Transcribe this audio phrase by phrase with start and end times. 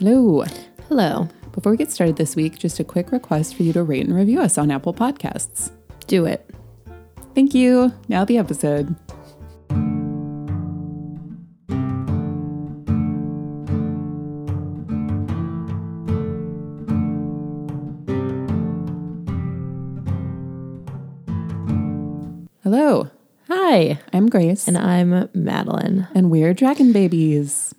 [0.00, 0.44] Hello.
[0.88, 1.28] Hello.
[1.52, 4.14] Before we get started this week, just a quick request for you to rate and
[4.16, 5.70] review us on Apple Podcasts.
[6.06, 6.48] Do it.
[7.34, 7.92] Thank you.
[8.08, 8.96] Now the episode.
[22.62, 23.10] Hello,
[23.48, 23.98] Hi.
[24.12, 26.06] I'm Grace, And I'm Madeline.
[26.14, 27.74] and we're Dragon Babies.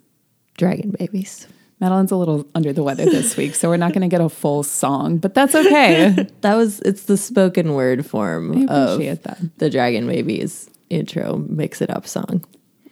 [0.58, 1.46] Dragon babies.
[1.82, 4.28] Madeline's a little under the weather this week, so we're not going to get a
[4.28, 6.28] full song, but that's okay.
[6.42, 9.38] That was it's the spoken word form of that.
[9.58, 12.44] the Dragon Babies intro mix it up song.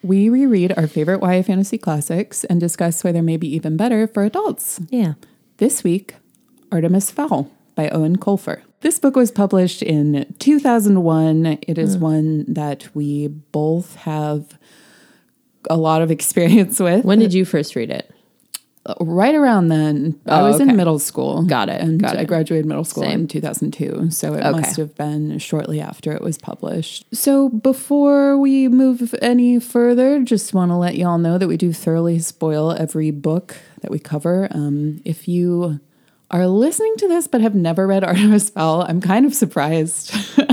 [0.03, 4.09] We reread our favorite YA fantasy classics and discuss why they may be even better
[4.09, 4.81] for adults.
[4.89, 5.15] Yeah.
[5.59, 6.17] This week,
[6.73, 8.63] Artemis Fowl by Eoin Colfer.
[8.81, 11.59] This book was published in 2001.
[11.63, 12.01] It is hmm.
[12.01, 14.59] one that we both have
[15.69, 17.05] a lot of experience with.
[17.05, 18.13] When did you first read it?
[19.01, 21.43] Right around then, I Oh, was in middle school.
[21.43, 22.27] Got it, And got I it.
[22.29, 23.21] graduated middle school Same.
[23.21, 24.11] in 2002.
[24.11, 24.51] So it Okay.
[24.51, 27.05] must have been shortly after it was published.
[27.13, 31.73] So before we move any further, just want to let y'all know that we do
[31.73, 34.49] thoroughly spoil every book that we cover.
[34.51, 35.81] Um, if you
[36.31, 40.15] are listening to this but have never read Artemis Fowl, I'm kind of surprised.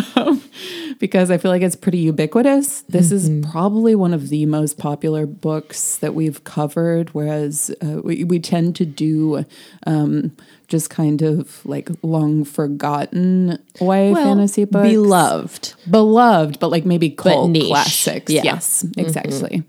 [1.00, 2.82] Because I feel like it's pretty ubiquitous.
[2.84, 8.24] This is probably one of the most popular books that we've covered, whereas uh, we,
[8.24, 9.46] we tend to do
[9.86, 10.36] um,
[10.68, 14.90] just kind of like long forgotten YA fantasy books.
[14.90, 15.74] Beloved.
[15.90, 18.32] Beloved, but like maybe cult classics.
[18.32, 18.42] Yeah.
[18.42, 18.46] Mm-hmm.
[18.48, 19.64] Yes, exactly.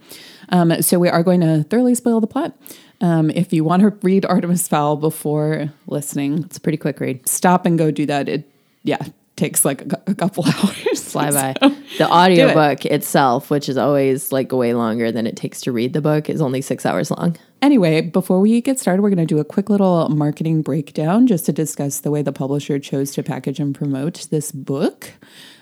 [0.51, 2.57] Um, so we are going to thoroughly spoil the plot.
[3.01, 7.29] Um, if you want to read Artemis Fowl before listening, It's a pretty quick read.
[7.29, 8.29] stop and go do that.
[8.29, 8.51] It,
[8.83, 8.99] yeah,
[9.39, 11.03] takes like a, a couple hours.
[11.13, 11.55] Fly by.
[11.61, 15.95] So- The audiobook itself, which is always like way longer than it takes to read
[15.95, 17.37] the book, is only six hours long.
[17.63, 21.47] Anyway, before we get started, we're going to do a quick little marketing breakdown just
[21.47, 25.13] to discuss the way the publisher chose to package and promote this book.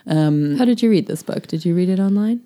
[0.09, 1.47] How did you read this book?
[1.47, 2.43] Did you read it online?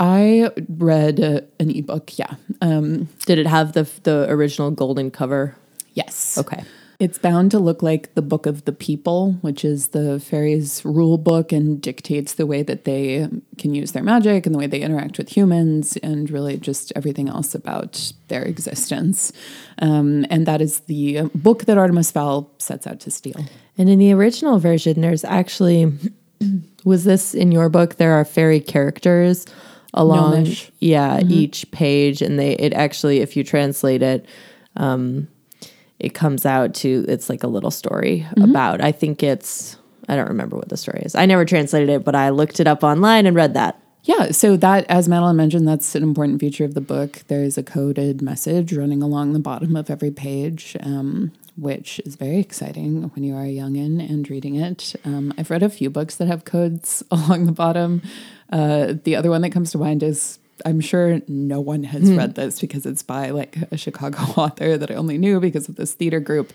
[0.00, 2.34] I read uh, an ebook, yeah.
[2.60, 5.54] Um, Did it have the the original golden cover?
[5.94, 6.36] yes.
[6.36, 6.64] Okay.
[7.00, 11.18] It's bound to look like the Book of the People, which is the fairies' rule
[11.18, 13.28] book and dictates the way that they
[13.58, 17.28] can use their magic and the way they interact with humans and really just everything
[17.28, 19.32] else about their existence.
[19.78, 23.44] Um, and that is the book that Artemis Fowl sets out to steal.
[23.76, 25.92] And in the original version, there's actually
[26.84, 27.96] was this in your book?
[27.96, 29.46] There are fairy characters
[29.92, 30.70] along, Gnomish.
[30.80, 34.26] yeah, each page, and they it actually, if you translate it,
[34.76, 35.28] um,
[35.98, 38.80] it comes out to it's like a little story about.
[38.80, 39.76] I think it's
[40.08, 41.14] I don't remember what the story is.
[41.14, 43.80] I never translated it, but I looked it up online and read that.
[44.02, 47.22] Yeah, so that, as Madeline mentioned, that's an important feature of the book.
[47.28, 52.16] There is a coded message running along the bottom of every page, um, which is
[52.16, 54.94] very exciting when you are a youngin and reading it.
[55.06, 58.02] Um, I've read a few books that have codes along the bottom.
[58.52, 62.16] Uh, the other one that comes to mind is I'm sure no one has hmm.
[62.16, 65.76] read this because it's by like a Chicago author that I only knew because of
[65.76, 66.52] this theater group.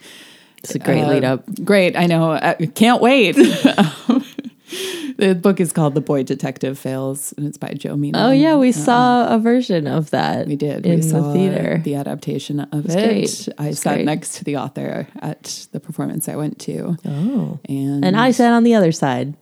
[0.64, 1.64] It's a great Uh, lead up.
[1.64, 2.32] Great, I know.
[2.32, 3.36] I can't wait.
[5.18, 8.20] the book is called The Boy Detective Fails, and it's by Joe Meno.
[8.20, 10.48] Oh yeah, we um, saw a version of that.
[10.48, 10.86] We did.
[10.86, 11.82] in we saw the theater.
[11.84, 12.94] the adaptation of it.
[12.94, 13.50] great.
[13.58, 14.06] I sat great.
[14.06, 16.98] next to the author at the performance I went to.
[17.06, 19.36] oh, And, and I sat on the other side.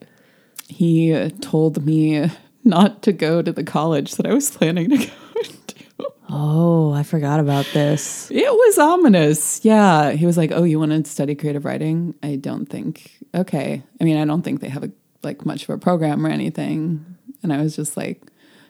[0.68, 2.30] he told me
[2.64, 5.04] not to go to the college that I was planning to go
[5.66, 5.74] to.
[6.30, 8.30] Oh, I forgot about this.
[8.30, 9.64] It was ominous.
[9.64, 10.10] Yeah.
[10.10, 12.14] He was like, Oh, you want to study creative writing?
[12.22, 13.18] I don't think.
[13.34, 13.82] Okay.
[14.00, 14.90] I mean, I don't think they have a,
[15.22, 17.16] like much of a program or anything.
[17.42, 18.20] And I was just like,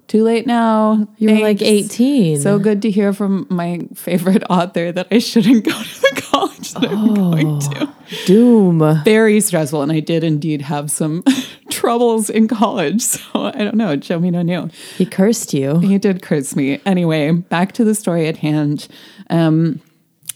[0.06, 1.08] Too late now.
[1.16, 2.38] You were like 18.
[2.40, 6.27] So good to hear from my favorite author that I shouldn't go to the college
[6.32, 7.94] that I'm going to.
[8.26, 9.02] Doom.
[9.04, 9.82] Very stressful.
[9.82, 11.24] And I did indeed have some
[11.70, 13.02] troubles in college.
[13.02, 13.96] So I don't know.
[13.96, 14.70] Joe Meno knew.
[14.96, 15.78] He cursed you.
[15.80, 16.80] He did curse me.
[16.84, 18.88] Anyway, back to the story at hand.
[19.30, 19.80] Um,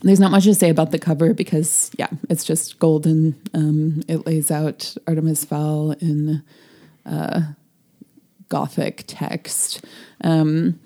[0.02, 3.40] there's not much to say about the cover because, yeah, it's just golden.
[3.54, 6.42] Um, it lays out Artemis Fowl in
[7.06, 7.42] uh,
[8.48, 9.84] Gothic text.
[10.22, 10.80] Um,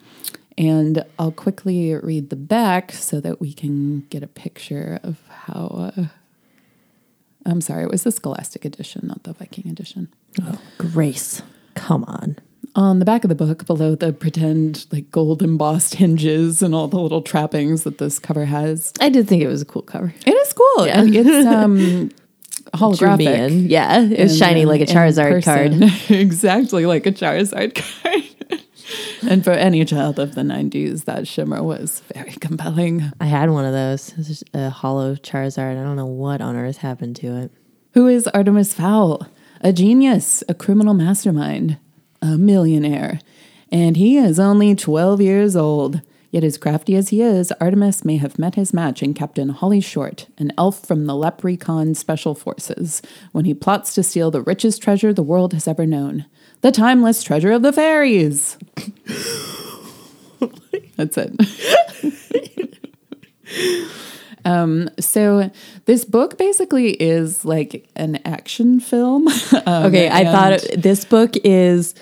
[0.58, 5.92] and I'll quickly read the back so that we can get a picture of how.
[5.96, 6.04] Uh,
[7.44, 10.08] I'm sorry, it was the Scholastic edition, not the Viking edition.
[10.42, 11.42] Oh, grace.
[11.74, 12.36] Come on.
[12.74, 16.88] On the back of the book, below the pretend like gold embossed hinges and all
[16.88, 20.12] the little trappings that this cover has, I did think it was a cool cover.
[20.26, 20.86] it is cool.
[20.86, 21.00] Yeah.
[21.00, 22.10] And It's um,
[22.74, 23.70] holographic.
[23.70, 24.00] Yeah.
[24.02, 25.72] It was in, shiny uh, like a Charizard card.
[26.10, 28.05] exactly like a Charizard card.
[29.28, 33.10] And for any child of the 90s, that shimmer was very compelling.
[33.20, 35.78] I had one of those, it was a hollow Charizard.
[35.78, 37.52] I don't know what on earth happened to it.
[37.94, 39.26] Who is Artemis Fowl?
[39.62, 41.78] A genius, a criminal mastermind,
[42.20, 43.20] a millionaire.
[43.72, 46.02] And he is only 12 years old.
[46.30, 49.80] Yet, as crafty as he is, Artemis may have met his match in Captain Holly
[49.80, 53.00] Short, an elf from the Leprechaun Special Forces,
[53.32, 56.26] when he plots to steal the richest treasure the world has ever known
[56.66, 58.58] the timeless treasure of the fairies.
[60.96, 62.80] That's it.
[64.44, 65.48] um, so,
[65.84, 69.28] this book basically is like an action film.
[69.66, 71.94] Um, Okay, I thought it- this book is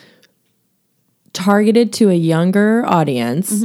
[1.35, 3.65] targeted to a younger audience.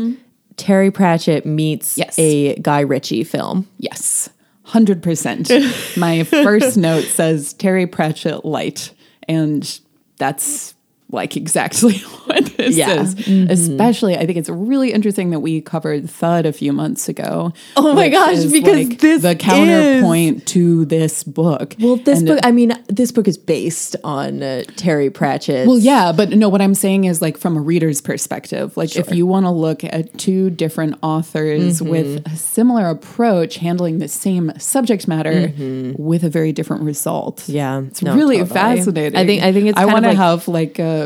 [0.57, 2.17] Terry Pratchett meets Yes.
[2.19, 3.67] a Guy Ritchie film.
[3.77, 4.29] Yes,
[4.67, 5.97] 100%.
[5.97, 8.91] My first note says Terry Pratchett light,
[9.29, 9.79] and
[10.17, 10.73] that's
[11.11, 13.01] like exactly what this Yeah.
[13.01, 13.27] is.
[13.49, 17.51] Especially, I think it's really interesting that we covered Thud a few months ago.
[17.75, 21.75] Oh my gosh, is, because this the counterpoint to this book.
[21.79, 25.67] Well, this And- book, I mean, this book is based on uh, Terry Pratchett.
[25.67, 28.75] Well, yeah, but no, what I'm saying is like from a reader's perspective.
[28.77, 31.89] Like if you want to look at two different authors Mm-hmm.
[31.89, 35.51] with a similar approach handling the same subject matter
[35.97, 37.37] with a very different result.
[37.41, 37.51] Mm-hmm.
[37.51, 38.53] Yeah, It's no, really totally.
[38.53, 39.17] fascinating.
[39.19, 40.98] I think- I think it's I want to like- have like a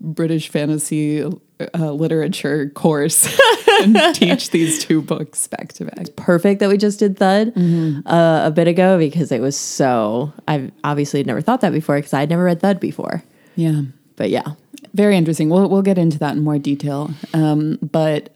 [0.00, 3.26] British fantasy uh, literature course
[3.82, 6.14] and teach these two books back to back.
[6.16, 8.06] perfect that we just did Thud Mm-hmm.
[8.06, 10.32] uh, a bit ago because it was so.
[10.48, 13.22] I've obviously never thought that before because I'd never read Thud before.
[13.54, 13.82] Yeah.
[14.16, 14.52] But yeah,
[14.94, 15.48] Very interesting.
[15.50, 17.10] We'll we'll get into that in more detail.
[17.34, 18.30] Um, but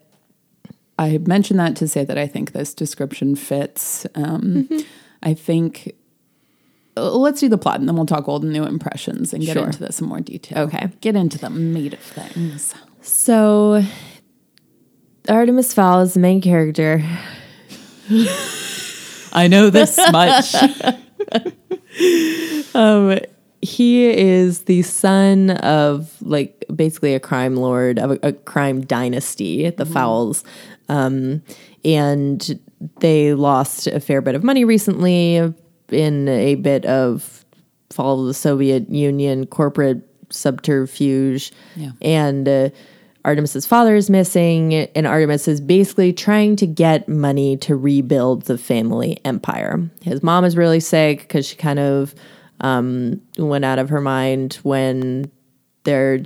[0.98, 4.06] I mentioned that to say that I think this description fits.
[4.14, 4.68] Um,
[5.22, 5.94] I think
[6.96, 9.66] let's do the plot and then we'll talk old and new impressions and get Sure.
[9.66, 10.58] into this in more detail.
[10.64, 10.88] Okay.
[11.00, 12.74] Get into the meat of things.
[13.02, 13.82] so
[15.28, 17.02] Artemis Fowl is the main character.
[19.32, 20.54] I know this much.
[22.74, 23.18] Um,
[23.62, 29.68] he is the son of like basically a crime lord of a, a crime dynasty,
[29.70, 30.44] the Fowls,
[30.88, 31.42] um,
[31.84, 32.58] and
[33.00, 35.52] they lost a fair bit of money recently
[35.92, 37.44] in a bit of
[37.90, 41.90] fall of the Soviet Union corporate subterfuge, Yeah.
[42.02, 42.48] and.
[42.48, 42.68] Uh,
[43.22, 48.56] Artemis's father is missing, and Artemis is basically trying to get money to rebuild the
[48.56, 49.90] family empire.
[50.00, 52.14] His mom is really sick because she kind of
[52.62, 55.30] um, went out of her mind when
[55.84, 56.22] their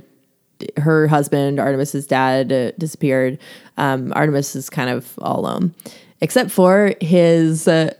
[0.77, 3.39] her husband, Artemis's dad, uh, disappeared.
[3.75, 5.75] Um, Artemis is kind of all alone,
[6.21, 7.93] except for his uh,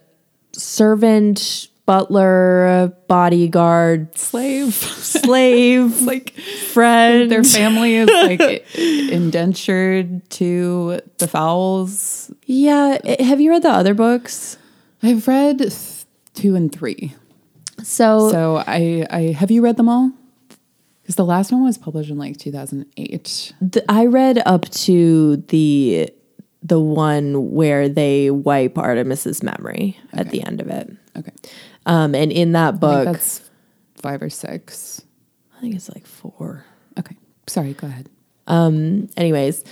[0.62, 4.74] servant, butler, bodyguard, Slave.
[4.74, 6.32] slave, like
[6.74, 7.30] friend.
[7.30, 12.32] their family is like indentured to the fowls.
[12.46, 12.98] Yeah.
[13.22, 14.58] Have you read the other books?
[15.04, 17.14] I've read th- two and three.
[17.84, 20.12] So, So I, I have you read them all?
[21.02, 23.54] Because the last one was published in like 2008.
[23.72, 26.10] th- I read up to the
[26.66, 30.92] the one where they wipe Artemis's memory at the end of it.
[31.16, 31.32] Okay,
[31.86, 33.50] Um, and in that I book, think that's
[34.02, 35.02] five or six.
[35.56, 36.66] I think it's like four.
[37.00, 37.16] Okay,
[37.48, 37.74] sorry.
[37.74, 38.10] Go ahead.
[38.48, 39.64] Um, anyways,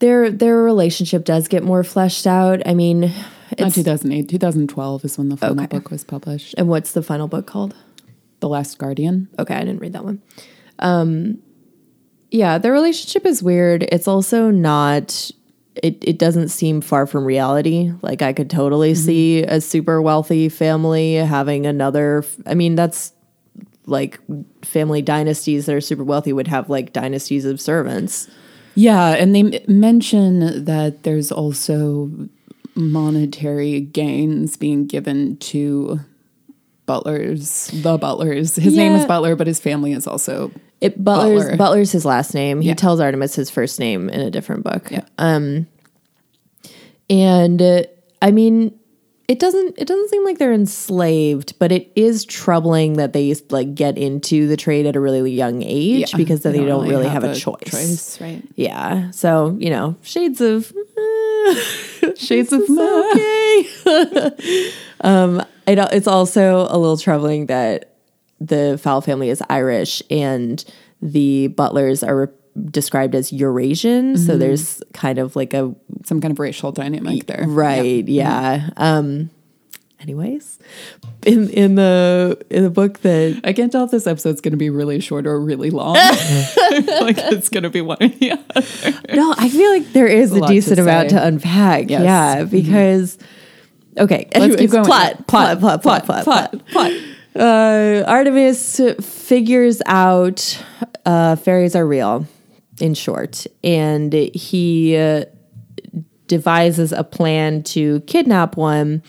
[0.00, 2.60] their their relationship does get more fleshed out.
[2.66, 3.12] I mean,
[3.58, 4.28] Not 2008.
[4.28, 5.66] 2012 is when the final Okay.
[5.78, 6.54] book was published.
[6.58, 7.74] and what's the final book called?
[8.40, 9.28] The Last Guardian.
[9.38, 10.20] Okay, I didn't read that one.
[10.80, 11.38] Um,
[12.34, 13.84] yeah, their relationship is weird.
[13.92, 15.30] It's also not.
[15.76, 17.92] It it doesn't seem far from reality.
[18.02, 19.06] Like I could totally mm-hmm.
[19.06, 22.24] see a super wealthy family having another.
[22.44, 23.12] I mean, that's
[23.86, 24.18] like
[24.62, 28.28] family dynasties that are super wealthy would have like dynasties of servants.
[28.74, 32.10] Yeah, and they m- mention that there's also
[32.74, 36.00] monetary gains being given to
[36.86, 38.56] butlers, the butlers.
[38.56, 40.50] His name is Butler, but his family is also
[40.84, 41.56] It Butler's Butler.
[41.56, 42.60] Butler's his last name.
[42.60, 42.74] He Yeah.
[42.74, 44.90] tells Artemis his first name in a different book.
[44.90, 45.02] Yeah.
[45.18, 45.66] Um,
[47.10, 47.82] and uh,
[48.22, 48.78] I mean,
[49.26, 53.74] it doesn't it doesn't seem like they're enslaved, but it is troubling that they like
[53.74, 57.08] get into the trade at a really young age Yeah, because then they don't, really
[57.08, 57.58] have, a, choice.
[57.64, 58.42] choice, right?
[58.56, 59.10] Yeah.
[59.12, 60.72] So you know, shades of
[62.16, 64.72] Shades of it's okay.
[65.00, 67.93] um, it, it's also a little troubling that
[68.40, 70.64] the Fowl family is Irish and
[71.00, 72.26] the butlers are re-
[72.70, 74.16] described as Eurasian.
[74.16, 75.74] So there's kind of like a
[76.04, 77.44] some kind of racial dynamic there.
[77.46, 78.70] right, yeah.
[78.76, 79.30] Um,
[80.00, 80.58] anyways,
[81.26, 84.58] in in the in the book that I can't tell if this episode's going to
[84.58, 85.96] be really short or really long.
[86.74, 89.14] Like it's going to be one or the other.
[89.14, 91.90] no, I feel like there is a a, lot to decent amount to unpack.
[91.90, 92.02] Yes.
[92.02, 93.18] Yeah, because
[93.96, 94.84] okay, Let's keep going.
[94.84, 96.66] Plot, plot, plot, plot, plot, plot.
[96.66, 96.92] plot.
[97.36, 100.64] Uh, Artemis figures out
[101.04, 102.26] uh, fairies are real,
[102.80, 105.24] in short, and he uh,
[106.26, 109.02] devises a plan to kidnap one,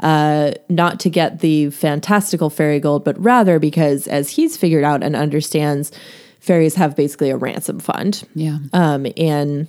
[0.00, 5.02] uh, not to get the fantastical fairy gold, but rather because, as he's figured out
[5.02, 5.92] and understands,
[6.40, 8.26] fairies have basically a ransom fund.
[8.34, 8.58] Yeah.
[8.72, 9.68] Um, and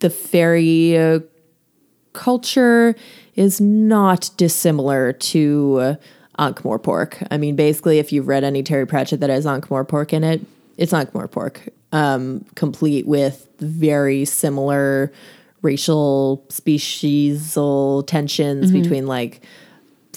[0.00, 1.20] the fairy uh,
[2.12, 2.96] culture
[3.40, 5.94] is not dissimilar to uh,
[6.38, 7.26] Ankh-Morpork.
[7.30, 10.42] I mean, basically, if you've read any Terry Pratchett that has Ankh-Morpork in it,
[10.76, 15.10] it's Ankh-Morpork, um, complete with very similar
[15.62, 19.42] racial speciesal tensions between like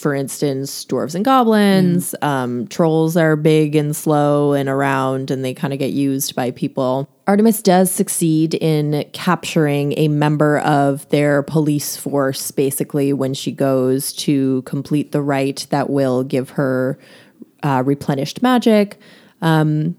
[0.04, 2.14] for instance, dwarves and goblins.
[2.22, 6.52] Um, trolls are big and slow and around, and they kind of get used by
[6.52, 7.10] people.
[7.26, 14.12] Artemis does succeed in capturing a member of their police force, basically, when she goes
[14.14, 17.00] to complete the rite that will give her
[17.64, 19.00] uh, replenished magic.
[19.42, 19.96] Um,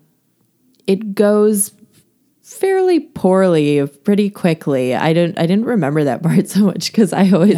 [0.86, 1.72] it goes
[2.46, 4.94] fairly poorly pretty quickly.
[4.94, 7.56] I didn't I didn't remember that part so much because I always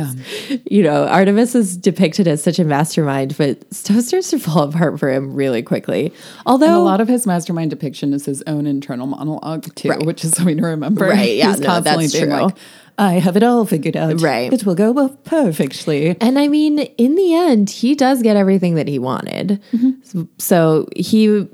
[0.70, 4.98] you know, Artemis is depicted as such a mastermind, but stuff starts to fall apart
[5.00, 6.12] for him really quickly.
[6.46, 10.06] Although And a lot of his mastermind depiction is his own internal monologue too, Right.
[10.06, 11.06] which is something to remember.
[11.08, 12.42] Right, yeah, He's no, constantly that's being true.
[12.46, 12.56] like,
[12.98, 14.20] I have it all figured out.
[14.22, 14.50] Right.
[14.52, 16.16] It will go perfectly.
[16.20, 19.60] And I mean, in the end, he does get everything that he wanted.
[19.72, 20.22] Mm-hmm.
[20.38, 21.48] So he A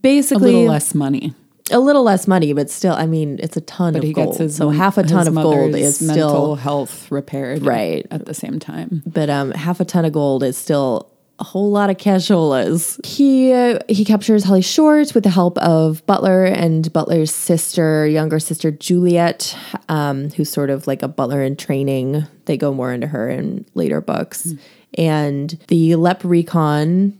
[0.00, 1.34] basically little less money.
[1.70, 4.28] A little less money, but still, I mean, it's a ton But of he gold.
[4.28, 8.06] gets his so half a ton of gold is mental still health repaired Right.
[8.10, 9.02] at the same time.
[9.06, 13.02] but um, half a ton of gold is still a whole lot of casholas.
[13.06, 18.38] He uh, he captures Holly Short with the help of Butler and Butler's sister, younger
[18.38, 19.56] sister Juliet,
[19.88, 22.26] um, who's sort of like a Butler in training.
[22.44, 24.52] They go more into her in later books,
[24.98, 27.14] and the LEPrecon,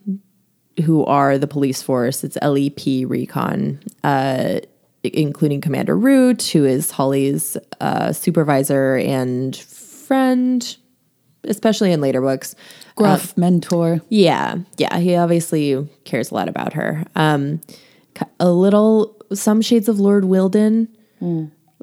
[0.80, 2.24] who are the police force.
[2.24, 3.78] It's LEPrecon.
[4.04, 4.60] Uh,
[5.02, 10.76] including Commander Root, who is Holly's uh, supervisor and friend,
[11.44, 12.54] especially in later books.
[12.96, 14.00] Gruff mentor.
[14.10, 17.04] Yeah, yeah, he obviously cares a lot about her.
[17.16, 17.62] Um,
[18.38, 20.88] a little, some shades of Lord Wyldon,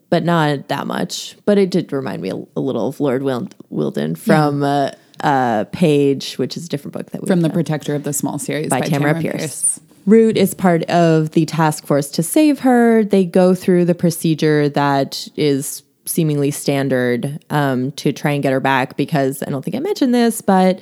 [0.09, 1.35] but not that much.
[1.45, 5.65] But it did remind me a, a little of Lord Wil- Wyldon from uh, uh,
[5.71, 8.69] Page, which is a different book that we From the protector of the small series
[8.69, 9.79] by, by, Tamora, Pierce.
[10.05, 13.03] Root is part of the task force to save her.
[13.03, 18.61] They go through the procedure that is seemingly standard um, to try and get her
[18.61, 20.79] back because I don't think I mentioned this, but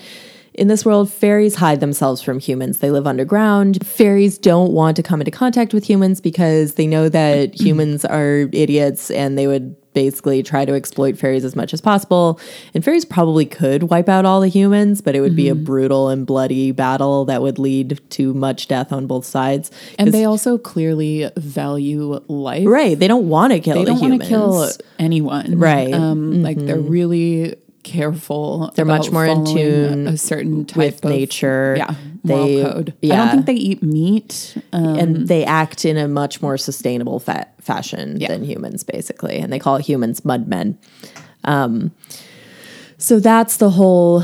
[0.57, 2.79] in this world, fairies hide themselves from humans.
[2.79, 3.85] They live underground.
[3.85, 8.49] Fairies don't want to come into contact with humans because they know that humans are
[8.53, 12.39] idiots and they would basically try to exploit fairies as much as possible.
[12.73, 16.09] And fairies probably could wipe out all the humans, but it would be a brutal
[16.09, 19.71] and bloody battle that would lead to much death on both sides.
[19.97, 22.67] And they also clearly value life.
[22.67, 24.69] right, they don't want to kill They don't want to kill
[24.99, 25.57] anyone.
[25.57, 25.89] Right.
[25.89, 26.03] Mm-hmm.
[26.03, 28.71] Um, Like they're really careful.
[28.75, 31.75] They're much more in tune a certain type with of nature.
[31.77, 32.93] Yeah, They- code.
[33.03, 34.57] I don't think they eat meat.
[34.73, 38.27] Um, and they act in a much more sustainable fa- fashion Yeah.
[38.29, 40.75] than humans, basically, and they call humans mudmen.
[41.45, 41.91] Um,
[42.97, 44.23] so that's the whole.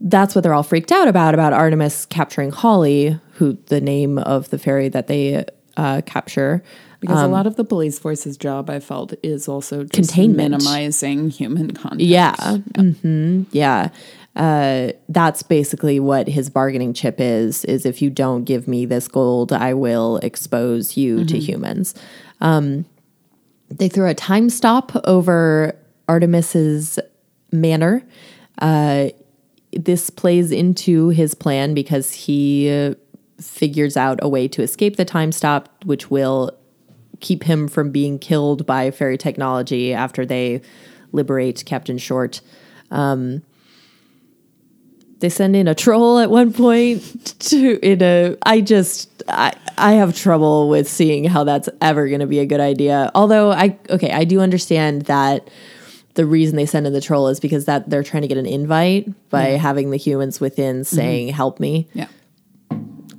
[0.00, 4.50] That's what they're all freaked out about about Artemis capturing Holly, who the name of
[4.50, 5.44] the fairy that they
[5.76, 6.62] uh, capture.
[7.06, 10.50] Because a lot of the police force's job, I felt, is also just Um, Containment.
[10.52, 12.00] minimizing human contact.
[12.02, 12.58] Yeah.
[12.76, 13.90] hmm Yeah.
[14.36, 19.06] Uh, that's basically what his bargaining chip is, is if you don't give me this
[19.06, 21.94] gold, I will expose you to humans.
[22.40, 22.84] Um,
[23.70, 25.76] they throw a time stop over
[26.08, 26.98] Artemis's
[27.52, 28.02] manor.
[28.58, 29.08] Uh,
[29.72, 32.94] this plays into his plan because he uh,
[33.40, 36.50] figures out a way to escape the time stop, which will
[37.24, 40.60] keep him from being killed by fairy technology after they
[41.10, 42.42] liberate Captain Short.
[42.90, 43.42] Um,
[45.20, 47.00] they send in a troll at one point
[47.40, 52.20] to in a I just I I have trouble with seeing how that's ever going
[52.20, 53.10] to be a good idea.
[53.14, 55.48] Although I okay, I do understand that
[56.12, 58.46] the reason they send in the troll is because that they're trying to get an
[58.46, 61.88] invite by having the humans within saying help me.
[61.94, 62.06] Yeah.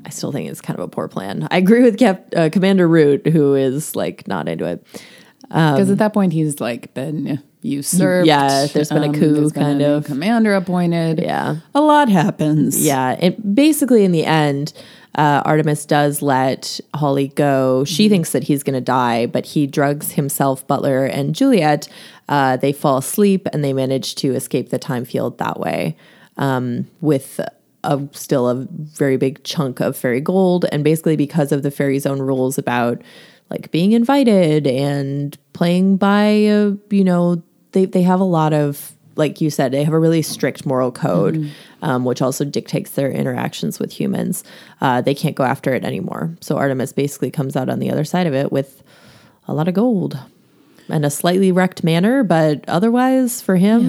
[0.05, 1.47] I still think it's kind of a poor plan.
[1.49, 4.85] I agree with Cap, uh, Commander Root who is like not into it.
[5.47, 8.27] Because at that point, he's like been usurped.
[8.27, 10.05] Yeah, there's been a coup, there's been kind of.
[10.05, 11.19] commander appointed.
[11.19, 11.57] Yeah.
[11.73, 12.83] a lot happens.
[12.83, 14.73] Yeah, it basically in the end,
[15.15, 17.83] uh, Artemis does let Holly go.
[17.85, 21.87] She thinks that he's going to die, but he drugs himself, Butler, and Juliet.
[22.27, 25.95] Uh, they fall asleep and they manage to escape the time field that way
[26.37, 27.39] um, with
[27.85, 30.65] a, still a very big chunk of fairy gold.
[30.71, 33.01] And basically, because of the fairy's own rules about
[33.49, 38.95] like being invited and playing by, uh, you know, they, they have a lot of
[39.17, 41.49] like you said, they have a really strict moral code,
[41.81, 44.43] um, which also dictates their interactions with humans.
[44.81, 46.35] Uh, they can't go after it anymore.
[46.41, 48.83] So Artemis basically comes out on the other side of it with
[49.47, 50.19] a lot of gold
[50.89, 53.83] and a slightly wrecked manner, but otherwise, for him,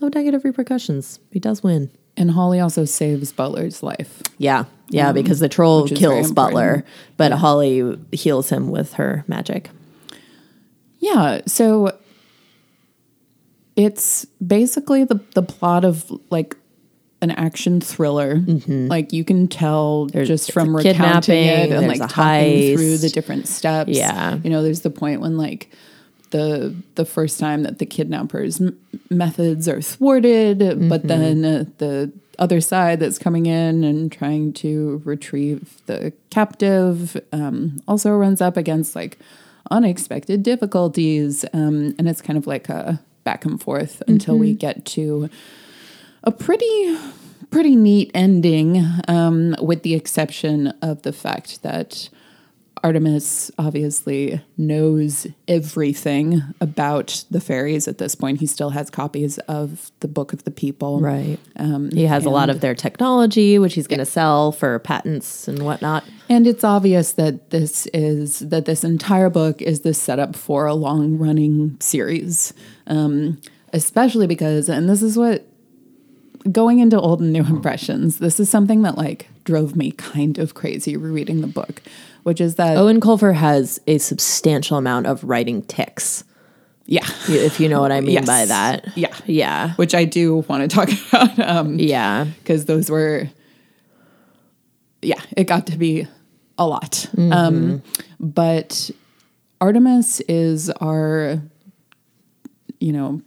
[0.00, 1.20] no negative repercussions.
[1.30, 1.90] He does win.
[2.16, 4.20] And Holly also saves Butler's life.
[4.38, 6.84] Yeah, yeah, because the troll which is very kills Butler,
[7.16, 9.70] but Holly heals him with her magic.
[10.98, 11.96] Yeah, so
[13.76, 16.56] it's basically the the plot of like
[17.22, 18.36] an action thriller.
[18.68, 20.52] Like you can tell just Mm-hmm.
[20.52, 23.90] from recounting it and like talking through the different steps.
[23.90, 24.38] Yeah.
[24.42, 25.70] you know, there's the point when like
[26.32, 28.76] the the first time that the kidnappers' m-
[29.08, 30.58] methods are thwarted,
[30.88, 31.06] but Mm-hmm.
[31.08, 37.80] then uh, the other side that's coming in and trying to retrieve the captive um,
[37.86, 39.18] also runs up against like
[39.70, 44.84] unexpected difficulties, um, and it's kind of like a back and forth until we get
[44.84, 45.28] to
[46.24, 46.98] a pretty
[47.50, 52.08] pretty neat ending, um, with the exception of the fact that
[52.84, 58.40] Artemis obviously knows everything about the fairies at this point.
[58.40, 61.00] He still has copies of the Book of the People.
[61.00, 61.38] Right.
[61.56, 65.46] Um, He has a lot of their technology, which he's going to sell for patents
[65.46, 66.04] and whatnot.
[66.28, 70.74] And it's obvious that this is that this entire book is the setup for a
[70.74, 72.52] long running series,
[72.86, 73.40] um,
[73.72, 75.46] especially because, and this is what
[76.50, 78.18] going into old and new impressions.
[78.18, 81.82] This is something that like drove me kind of crazy rereading the book,
[82.22, 86.24] which is that Eoin Colfer has a substantial amount of writing ticks,
[86.86, 88.26] yeah, if you know what I mean Yes.
[88.26, 88.96] by that.
[88.96, 89.74] yeah, Yeah.
[89.74, 91.38] which I do want to talk about.
[91.38, 92.24] Um, Yeah.
[92.38, 93.28] because those were
[95.04, 96.06] yeah it got to be
[96.58, 97.82] a lot um
[98.20, 98.88] but
[99.60, 101.40] artemis is our
[102.78, 103.20] you know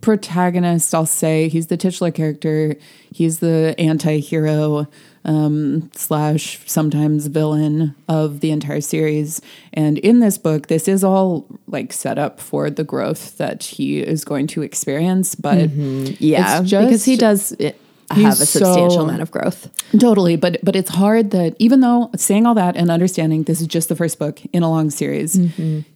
[0.00, 2.74] protagonist i'll say he's the titular character
[3.12, 4.88] he's the anti-hero
[5.26, 9.40] um, slash sometimes villain of the entire series
[9.74, 13.98] and in this book this is all like set up for the growth that he
[14.00, 16.60] is going to experience but Yeah.
[16.62, 17.78] it's because he does it,
[18.10, 19.68] have a substantial so- amount of growth.
[19.98, 23.66] Totally, but but it's hard that even though saying all that and understanding this is
[23.66, 25.36] just the first book in a long series,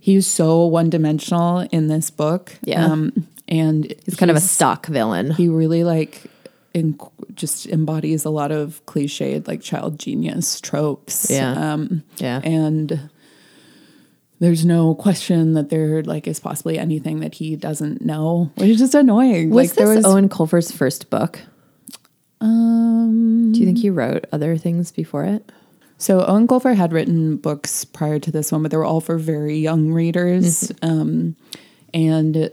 [0.00, 2.52] he's so one dimensional in this book.
[2.64, 2.84] Yeah.
[2.84, 3.12] um,
[3.46, 5.30] and He's kind of a stock villain.
[5.32, 6.22] he really like
[6.74, 6.98] in,
[7.34, 11.30] just embodies a lot of cliched like child genius tropes.
[11.30, 11.52] Yeah.
[11.72, 12.40] um, Yeah.
[12.44, 13.10] and
[14.38, 18.78] there's no question that there like is possibly anything that he doesn't know, which is
[18.78, 19.50] just annoying.
[19.50, 21.40] Was like there this was Eoin Colfer's first book?
[22.40, 25.50] um Do you think he wrote other things before it?
[25.98, 29.18] So Owen Colfer had written books prior to this one, but they were all for
[29.18, 30.72] very young readers.
[30.80, 31.36] Um,
[31.92, 32.50] and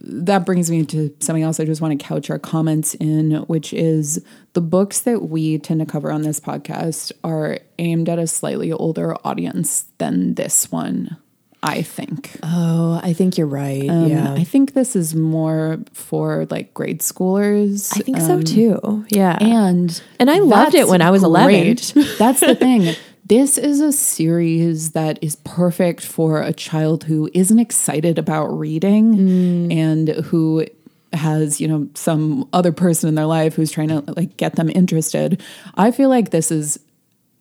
[0.00, 3.72] that brings me to something else I just want to couch our comments in, which
[3.72, 8.26] is the books that we tend to cover on this podcast are aimed at a
[8.26, 11.16] slightly older audience than this one,
[11.62, 12.38] I think.
[12.42, 13.88] Oh, I think you're right.
[13.88, 17.92] Um, I think this is more for like grade schoolers.
[17.96, 19.04] I think so too.
[19.08, 19.36] Yeah.
[19.40, 21.48] And And I loved it when I was 11.
[21.48, 21.94] great.
[22.18, 22.94] That's the thing.
[23.28, 29.16] This is a series that is perfect for a child who isn't excited about reading
[29.16, 29.72] Mm.
[29.72, 30.64] and who
[31.12, 34.70] has, you know, some other person in their life who's trying to like get them
[34.72, 35.42] interested.
[35.74, 36.78] I feel like this is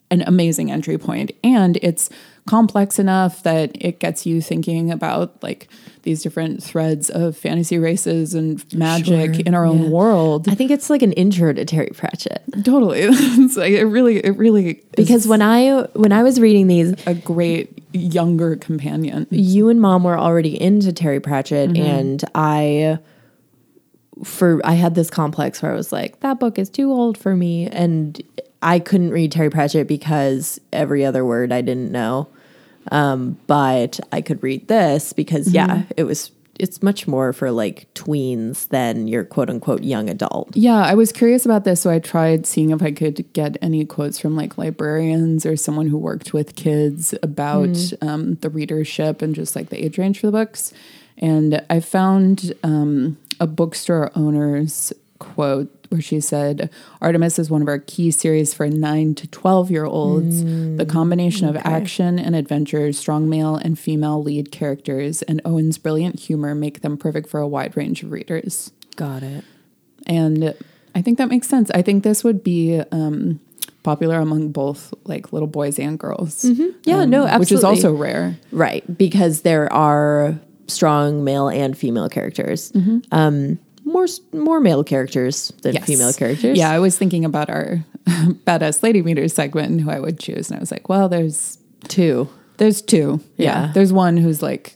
[0.10, 2.10] an amazing entry point and it's
[2.48, 5.68] complex enough that it gets you thinking about like
[6.04, 10.70] these different threads of fantasy races and magic Sure, in our own world I think
[10.70, 12.44] it's like an intro to Terry Pratchett.
[12.64, 13.00] Totally.
[13.10, 16.94] it's like it really, it really is Because when I when I was reading these,
[17.08, 19.26] a great younger companion.
[19.32, 21.82] you and mom were already into Terry Pratchett Mm-hmm.
[21.84, 23.00] and I
[24.24, 27.36] for I had this complex where I was like that book is too old for
[27.36, 28.22] me and
[28.66, 32.28] I couldn't read Terry Pratchett because every other word I didn't know.
[32.92, 35.92] Um, but I could read this because yeah, Mm-hmm.
[35.98, 40.56] it was it's much more for like tweens than your quote unquote young adult.
[40.56, 43.86] Yeah, I was curious about this, so I tried seeing if I could get any
[43.86, 49.36] quotes from like librarians or someone who worked with kids about um, the readership and
[49.36, 50.72] just like the age range for the books.
[51.18, 56.70] And I found um, a bookstore owner's quote where she said,
[57.02, 60.44] Artemis is one of our key series for 9 to 12 year olds.
[60.78, 66.20] the combination of action and adventure, strong male and female lead characters, and Eoin's brilliant
[66.20, 68.72] humor make them perfect for a wide range of readers.
[68.96, 69.44] Got it.
[70.08, 70.54] And
[70.94, 71.70] I think that makes sense.
[71.72, 73.40] I think this would be um,
[73.84, 76.46] popular among both like little boys and girls.
[76.84, 78.38] Yeah, Um, no, Which is also rare.
[78.52, 82.72] Right, because there are strong male and female characters.
[83.12, 85.86] Um, more more male characters than Yes.
[85.86, 86.58] female characters.
[86.58, 90.50] Yeah, I was thinking about our badass lady meter segment and who I would choose,
[90.50, 92.28] and I was like, well, there's two.
[92.58, 93.20] there's two.
[93.38, 93.72] Yeah.
[93.74, 94.76] there's one who's like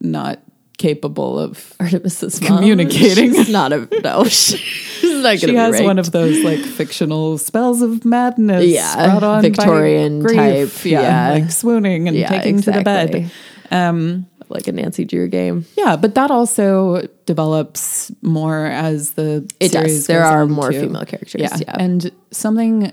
[0.00, 0.40] not
[0.78, 1.72] capable of.
[1.80, 2.58] Artemis's mom.
[2.58, 3.32] Communicating.
[3.34, 4.24] She's not a no.
[4.28, 10.22] She's not She be has one of those like fictional spells of madness, Yeah, Victorian
[10.22, 10.74] by grief.
[10.76, 11.32] type, yeah, yeah.
[11.42, 13.30] like swooning and Yeah, taking to the bed.
[13.70, 15.66] Um, like a Nancy Drew game.
[15.76, 20.06] Yeah, but that also develops more as the It series does.
[20.06, 20.80] There are more too.
[20.82, 21.40] female characters.
[21.40, 21.56] Yeah.
[21.60, 21.76] Yeah.
[21.78, 22.92] and something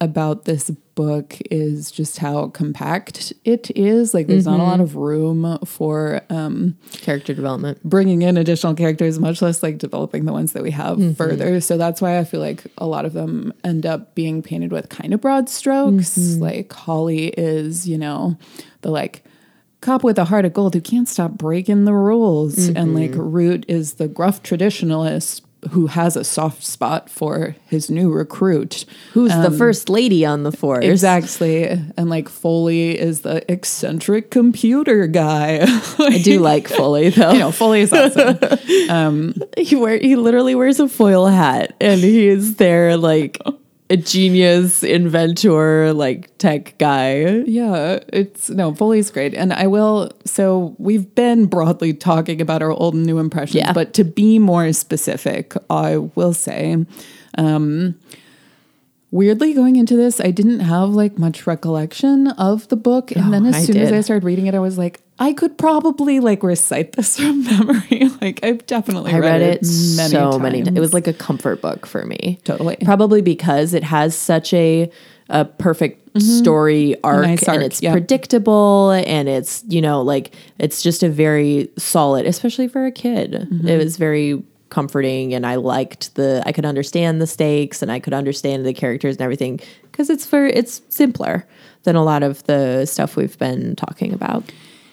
[0.00, 4.12] about this book is just how compact it is.
[4.12, 4.70] Like, there's not a Mm-hmm.
[4.70, 7.82] lot of room for um, Character development.
[7.84, 11.12] bringing in additional characters, much less like developing the ones that we have Mm-hmm.
[11.14, 11.60] further.
[11.60, 14.88] So that's why I feel like a lot of them end up being painted with
[14.88, 16.18] kind of broad strokes.
[16.18, 16.42] Mm-hmm.
[16.42, 18.36] Like Holly is, you know,
[18.82, 19.24] the like
[19.84, 22.68] cop with a heart of gold who can't stop breaking the rules.
[22.68, 23.20] And like Mm-hmm.
[23.20, 28.84] Root is the gruff traditionalist who has a soft spot for his new recruit.
[29.12, 30.84] Who's the first lady on the force?
[30.84, 31.68] Exactly.
[31.68, 35.60] And like Foaly is the eccentric computer guy.
[35.98, 37.32] I do like Foaly though.
[37.32, 39.42] you know, Foaly is awesome.
[39.56, 43.38] he wear he literally wears a foil hat and he is there like
[43.90, 49.34] a genius inventor like tech guy Yeah, it's no, Foaly's great.
[49.34, 53.72] And I will so we've been broadly talking about our old and new impressions, Yeah.
[53.74, 56.84] but to be more specific, I will say
[57.36, 57.94] um
[59.10, 63.12] weirdly going into this, I didn't have like much recollection of the book.
[63.12, 63.92] And then Oh, as I soon as.
[63.92, 68.08] I started reading it, I was like, I could probably like recite this from memory.
[68.20, 70.42] like I've definitely i read it many so times.
[70.42, 72.76] many times it was like a comfort book for me Totally.
[72.84, 74.90] probably because it has such a
[75.30, 77.30] a perfect story arc, Mm-hmm.
[77.30, 77.92] nice arc, and it's yeah.
[77.92, 83.32] predictable and it's you know like it's just a very solid especially for a kid
[83.32, 83.66] Mm-hmm.
[83.68, 87.98] it was very comforting and i liked the i could understand the stakes and i
[88.00, 89.60] could understand the characters and everything
[89.90, 91.46] because it's for it's simpler
[91.84, 94.42] than a lot of the stuff we've been talking about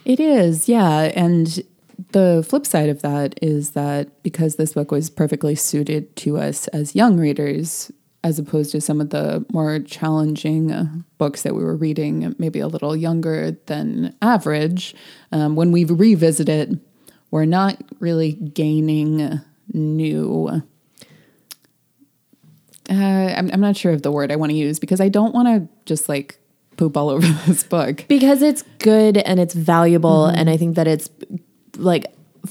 [0.06, 1.12] It is, yeah.
[1.16, 1.64] And
[2.12, 6.68] the flip side of that is that because this book was perfectly suited to us
[6.70, 7.92] as young readers,
[8.24, 10.86] as opposed to some of the more challenging uh,
[11.18, 14.96] books that we were reading, maybe a little younger than average,
[15.32, 16.70] um, when we revisit it,
[17.32, 19.40] we're not really gaining
[19.74, 20.50] new.
[22.90, 25.34] Uh, I'm, I'm not sure of the word I want to use because I don't
[25.34, 26.41] want to just like
[26.82, 28.06] poop all over this book.
[28.08, 30.38] because it's good and it's valuable Mm-hmm.
[30.40, 31.08] and i think that it's
[31.78, 32.06] like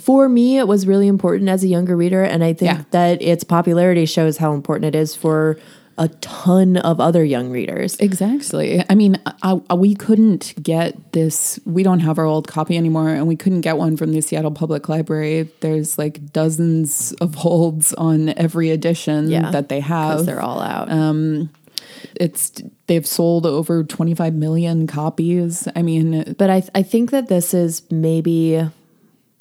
[0.07, 2.85] for me it was really important as a younger reader and i think Yeah.
[2.93, 5.59] that its popularity shows how important it is for
[5.99, 8.83] a ton of other young readers Exactly.
[8.88, 11.61] I mean, I, I- we couldn't get this.
[11.66, 14.51] We don't have our old copy anymore, and we couldn't get one from the Seattle
[14.62, 15.51] Public Library.
[15.61, 20.25] There's like dozens of holds on every edition Yeah, that they have.
[20.25, 20.88] they're all out
[22.15, 22.53] It's
[22.87, 25.67] they've sold over 25 million copies.
[25.77, 28.67] I mean, but I, I think that this is maybe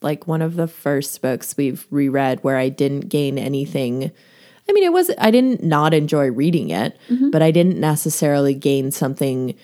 [0.02, 4.10] like one of the first books we've reread where i didn't gain anything
[4.69, 7.32] i mean it was i didn't not enjoy reading it Mm-hmm.
[7.32, 9.56] but i didn't necessarily gain something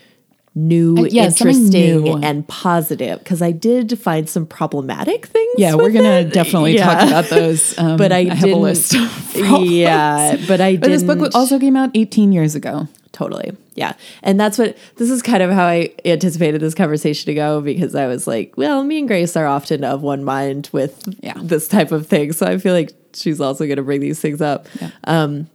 [0.57, 2.17] new Uh, yeah, interesting new.
[2.23, 6.33] and positive because i did find some problematic things yeah, we're gonna it.
[6.33, 7.77] definitee talk about those.
[7.77, 8.93] Um, but i, have didn't, a list.
[9.59, 12.87] Yeah but i But this book also came out 18 years ago.
[13.11, 13.55] Totally.
[13.75, 13.93] Yeah.
[14.23, 17.95] And that's what this is kind of how I anticipated this conversation to go because
[17.95, 21.33] I was like, well, me and Grace are often of one mind with Yeah.
[21.41, 22.33] this type of thing.
[22.33, 24.67] So I feel like she's also going to bring these things up.
[24.81, 24.89] Yeah.
[25.05, 25.47] Um,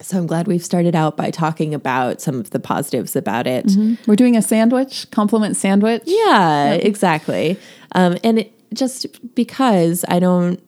[0.00, 3.70] so I'm glad we've started out by talking about some of the positives about it.
[4.06, 6.02] We're doing a sandwich, compliment sandwich.
[6.06, 7.58] Yeah, exactly.
[7.92, 10.62] Um, and it, just because I don't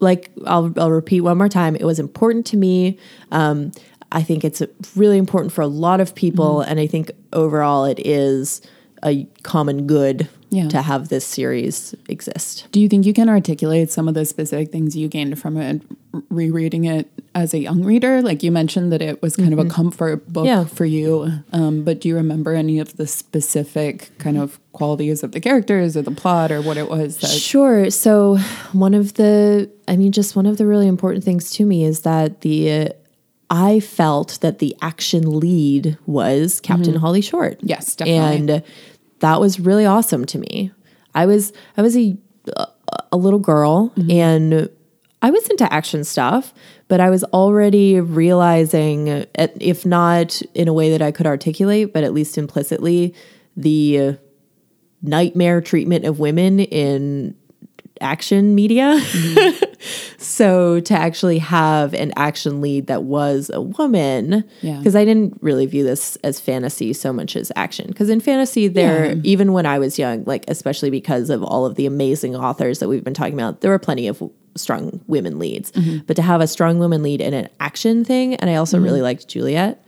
[0.00, 1.76] like, I'll, I'll repeat one more time.
[1.76, 2.98] It was important to me.
[3.30, 3.72] Um,
[4.12, 4.62] I think it's
[4.94, 8.60] really important for a lot of people, and I think overall it is
[9.02, 10.68] a common good Yeah.
[10.68, 12.66] to have this series exist.
[12.72, 15.82] Do you think you can articulate some of the specific things you gained from it
[16.30, 18.22] rereading it as a young reader?
[18.22, 20.64] Like you mentioned that it was kind of a comfort book Yeah.
[20.64, 25.32] for you, um, but do you remember any of the specific kind of qualities of
[25.32, 27.28] the characters or the plot or what it was that?
[27.30, 27.90] Sure.
[27.90, 28.36] So,
[28.72, 32.00] one of the, I mean, just one of the really important things to me is
[32.00, 32.88] that the, uh,
[33.50, 37.58] I felt that the action lead was Captain Holly Short.
[37.62, 38.36] Yes, definitely.
[38.56, 38.62] And
[39.24, 40.70] that was really awesome to me.
[41.14, 42.14] I was, I was a,
[43.10, 44.10] a little girl mm-hmm.
[44.10, 44.68] and
[45.22, 46.52] I was into action stuff,
[46.88, 52.04] but I was already realizing, if not in a way that I could articulate, but
[52.04, 53.14] at least implicitly,
[53.56, 54.18] the
[55.00, 57.34] nightmare treatment of women in
[58.04, 59.00] action media.
[60.18, 64.78] so to actually have an action lead that was a woman, Yeah.
[64.78, 67.88] because I didn't really view this as fantasy so much as action.
[67.88, 69.20] Because in fantasy, there, Yeah.
[69.24, 72.88] even when I was young, like especially because of all of the amazing authors that
[72.88, 74.22] we've been talking about, there were plenty of
[74.56, 75.72] strong women leads.
[75.72, 75.98] Mm-hmm.
[76.06, 79.02] But to have a strong woman lead in an action thing, and I also really
[79.02, 79.84] liked Juliet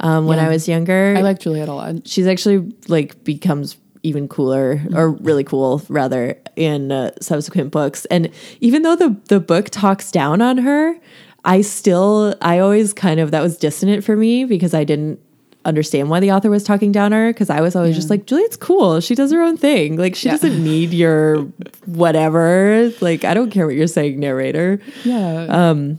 [0.00, 0.44] um, when Mm-hmm.
[0.44, 0.50] Yeah.
[0.50, 2.06] I was younger I like Juliet a lot.
[2.06, 8.04] she's actually like becomes even cooler or really cool rather in uh, subsequent books.
[8.06, 10.96] And even though the the book talks down on her
[11.44, 15.18] i still i always kind of that was dissonant for me because i didn't
[15.64, 18.56] understand why the author was talking down her because i was always just like juliet's
[18.58, 19.00] cool.
[19.00, 19.96] She does her own thing.
[19.96, 20.32] Like she Yeah.
[20.34, 21.44] doesn't need your
[21.86, 22.92] whatever.
[23.00, 24.80] Like i don't care what you're saying narrator.
[25.04, 25.46] Yeah.
[25.48, 25.94] Uh,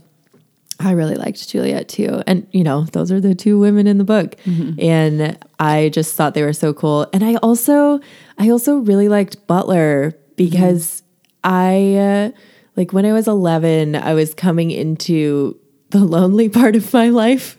[0.82, 2.22] I really liked Juliet too.
[2.26, 4.36] And, you know, those are the two women in the book.
[4.78, 7.06] And I just thought they were so cool.
[7.12, 8.00] And I also,
[8.38, 11.02] I also really liked Butler because
[11.44, 12.30] I, uh,
[12.76, 15.58] like when I was 11, I was coming into
[15.90, 17.58] the lonely part of my life.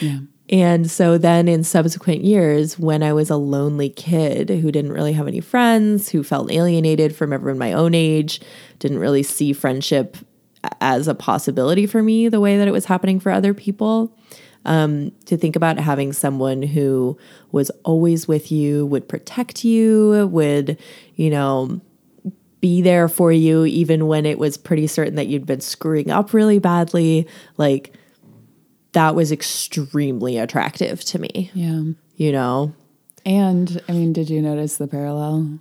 [0.00, 0.18] yeah.
[0.50, 5.14] And so then in subsequent years, when I was a lonely kid who didn't really
[5.14, 8.42] have any friends, who felt alienated from everyone my own age,
[8.78, 10.18] didn't really see friendship
[10.80, 14.16] as a possibility for me the way that it was happening for other people.
[14.66, 17.18] Um, to think about having someone who
[17.52, 20.78] was always with you, would protect you, would,
[21.16, 21.82] you know,
[22.60, 26.32] be there for you even when it was pretty certain that you'd been screwing up
[26.32, 27.28] really badly.
[27.58, 27.92] Like,
[28.92, 31.82] that was extremely attractive to me, Yeah.
[32.16, 32.72] you know?
[33.26, 35.58] And I mean, did you notice the parallel?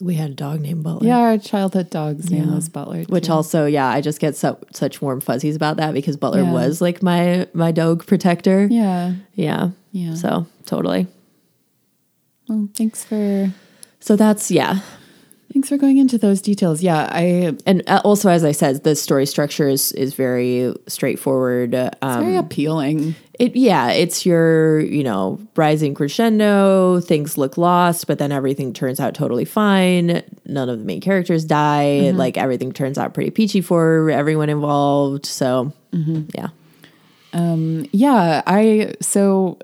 [0.00, 1.06] We had a dog named Butler.
[1.08, 2.54] Yeah, our childhood dog's name Yeah.
[2.54, 3.04] was Butler.
[3.08, 6.52] Which also, yeah, I just get so, such warm fuzzies about that because Butler Yeah.
[6.52, 8.66] was like my my dog protector.
[8.70, 9.14] Yeah.
[9.34, 9.70] Yeah.
[9.92, 10.14] Yeah.
[10.14, 11.06] So totally.
[12.48, 13.52] Well, thanks for
[14.00, 14.80] So that's yeah.
[15.56, 16.82] Thanks for going into those details.
[16.82, 21.74] Yeah, I And uh, also, as I said, the story structure is is very straightforward.
[21.74, 23.14] Um, very appealing.
[23.38, 27.00] It yeah, it's your you know rising crescendo.
[27.00, 30.22] Things look lost, but then everything turns out totally fine.
[30.44, 32.10] None of the main characters die.
[32.10, 35.24] Like everything turns out pretty peachy for everyone involved.
[35.24, 35.72] So
[36.34, 36.48] yeah,
[37.32, 39.58] um, Yeah, I so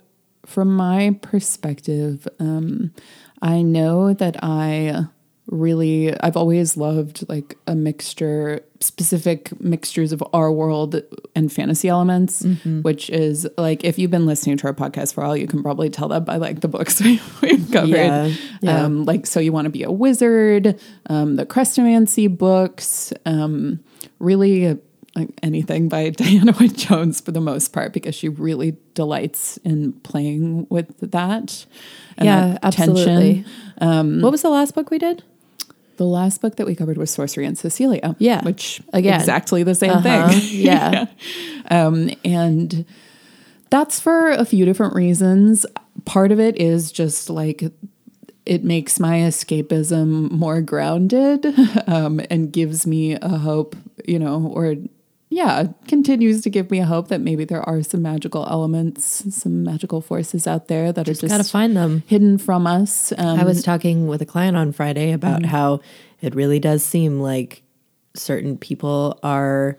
[0.46, 2.94] from my perspective, um,
[3.42, 5.04] I know that I
[5.48, 11.00] really I've always loved like a mixture specific mixtures of our world
[11.36, 12.44] and fantasy elements
[12.82, 15.62] which is like if you've been listening to our podcast for a while you can
[15.62, 18.84] probably tell that by like the books we- we've covered Yeah, yeah.
[18.84, 23.80] um like so you want to be a wizard um the Chrestomanci books um
[24.20, 24.78] really
[25.14, 29.92] like anything by Diana Wynne Jones for the most part because she really delights in
[30.02, 31.66] playing with that.
[32.16, 33.44] and yeah, that absolutely.
[33.78, 35.22] what was the last book we did?
[35.96, 38.16] The last book that we covered was Sorcery and Cecilia.
[38.18, 38.42] Yeah.
[38.44, 39.20] which Again.
[39.20, 40.28] exactly the same Uh-huh.
[40.30, 40.40] thing.
[40.50, 41.06] Yeah.
[41.70, 42.84] Um, and
[43.70, 45.64] that's for a few different reasons.
[46.04, 47.62] Part of it is just like
[48.44, 51.46] it makes my escapism more grounded
[51.86, 53.76] um, and gives me a hope,
[54.06, 54.74] you know, or
[55.32, 59.62] yeah, continues to give me a hope that maybe there are some magical elements, some
[59.62, 62.02] magical forces out there that are just Got to find them.
[62.06, 63.12] hidden from us.
[63.16, 65.50] Um, I was talking with a client on Friday about Mm-hmm.
[65.50, 65.80] how
[66.20, 67.62] it really does seem like
[68.14, 69.78] certain people are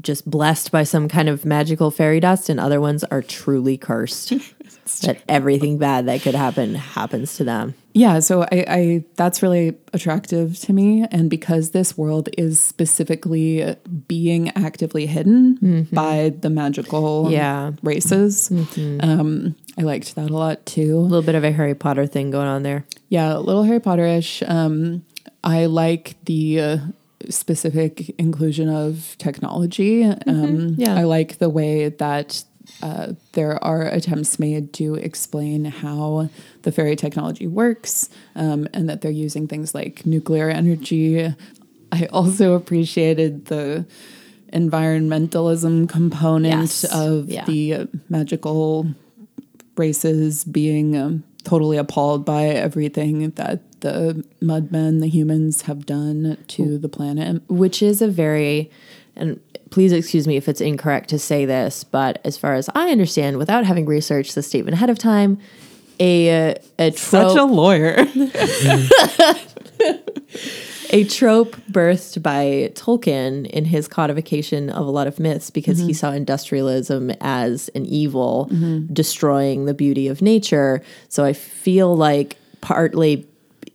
[0.00, 4.32] just blessed by some kind of magical fairy dust and other ones are truly cursed.
[5.02, 7.74] that everything bad that could happen happens to them.
[7.92, 13.76] Yeah, so I, I that's really attractive to me, and because this world is specifically
[14.08, 17.72] being actively hidden by the magical Yeah.
[17.82, 18.50] races,
[19.00, 20.96] um, I liked that a lot too.
[20.98, 22.84] A little bit of a Harry Potter thing going on there.
[23.08, 24.42] Yeah, a little Harry Potterish.
[24.48, 25.04] Um,
[25.44, 26.76] I like the uh,
[27.28, 30.04] specific inclusion of technology.
[30.04, 30.96] Um, yeah.
[30.96, 32.44] I like the way that
[32.84, 36.28] uh, there are attempts made to explain how
[36.62, 41.32] the fairy technology works um, and that they're using things like nuclear energy.
[41.90, 43.86] I also appreciated the
[44.52, 46.84] environmentalism component Yes.
[46.84, 47.44] of Yeah.
[47.46, 48.86] the magical
[49.76, 56.78] races being um, totally appalled by everything that the mudmen, the humans, have done to
[56.78, 57.42] the planet.
[57.48, 58.70] which is a very
[59.16, 62.90] and please excuse me if it's incorrect to say this but as far as i
[62.90, 65.38] understand without having researched the statement ahead of time
[66.00, 67.94] a a trope, lawyer.
[70.90, 75.86] a trope birthed by Tolkien in his codification of a lot of myths because he
[75.86, 75.92] mm-hmm.
[75.92, 78.92] saw industrialism as an evil mm-hmm.
[78.92, 80.82] destroying the beauty of nature.
[81.08, 83.26] So I feel like partly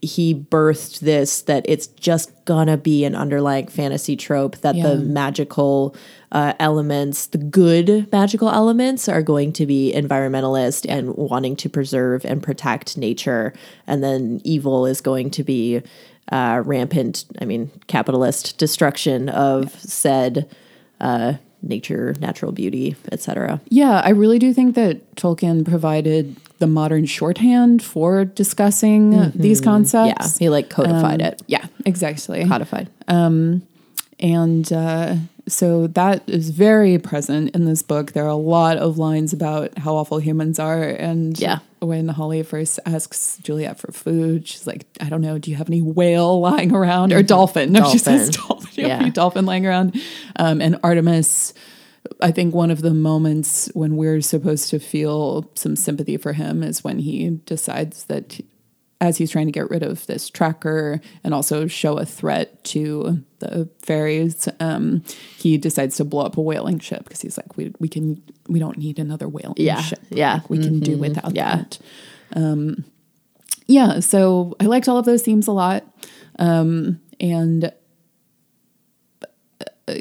[0.02, 4.88] he birthed this that it's just gonna be an underlying fantasy trope that Yeah.
[4.88, 5.94] the magical
[6.32, 12.24] uh, elements, the good magical elements, are going to be environmentalist and wanting to preserve
[12.24, 13.52] and protect nature,
[13.86, 15.82] and then evil is going to be
[16.32, 17.24] uh, rampant.
[17.40, 20.48] I mean, capitalist destruction of said
[21.00, 23.60] uh, nature, natural beauty, etc.
[23.68, 30.40] Yeah, I really do think that Tolkien provided the modern shorthand for discussing these concepts.
[30.40, 32.46] Yeah, he like codified Um, it, Yeah, exactly.
[32.46, 32.88] codified.
[33.08, 33.62] Um,
[34.20, 35.16] and uh,
[35.48, 38.12] so that is very present in this book.
[38.12, 40.82] There are a lot of lines about how awful humans are.
[40.84, 41.60] And Yeah.
[41.80, 45.68] when Holly first asks Juliet for food, she's like, I don't know, do you have
[45.70, 47.12] any whale lying around?
[47.14, 47.72] Or dolphin.
[47.72, 48.48] No, she says Mm-hmm.
[48.48, 48.56] Dolphin.
[48.66, 48.74] dolphin.
[48.74, 50.00] Do you have any dolphin lying around?
[50.36, 51.54] Um, and Artemis,
[52.20, 56.62] I think one of the moments when we're supposed to feel some sympathy for him
[56.62, 58.40] is when he decides that
[59.02, 63.22] as he's trying to get rid of this tracker and also show a threat to
[63.38, 65.02] the fairies, um,
[65.38, 68.58] he decides to blow up a whaling ship because he's like, we we can we
[68.58, 70.00] don't need another whaling Yeah, ship.
[70.10, 71.56] yeah, Like, we can do without yeah.
[71.56, 71.78] that.
[72.34, 72.84] Um,
[73.66, 75.84] yeah, so I liked all of those themes a lot,
[76.38, 77.72] um, and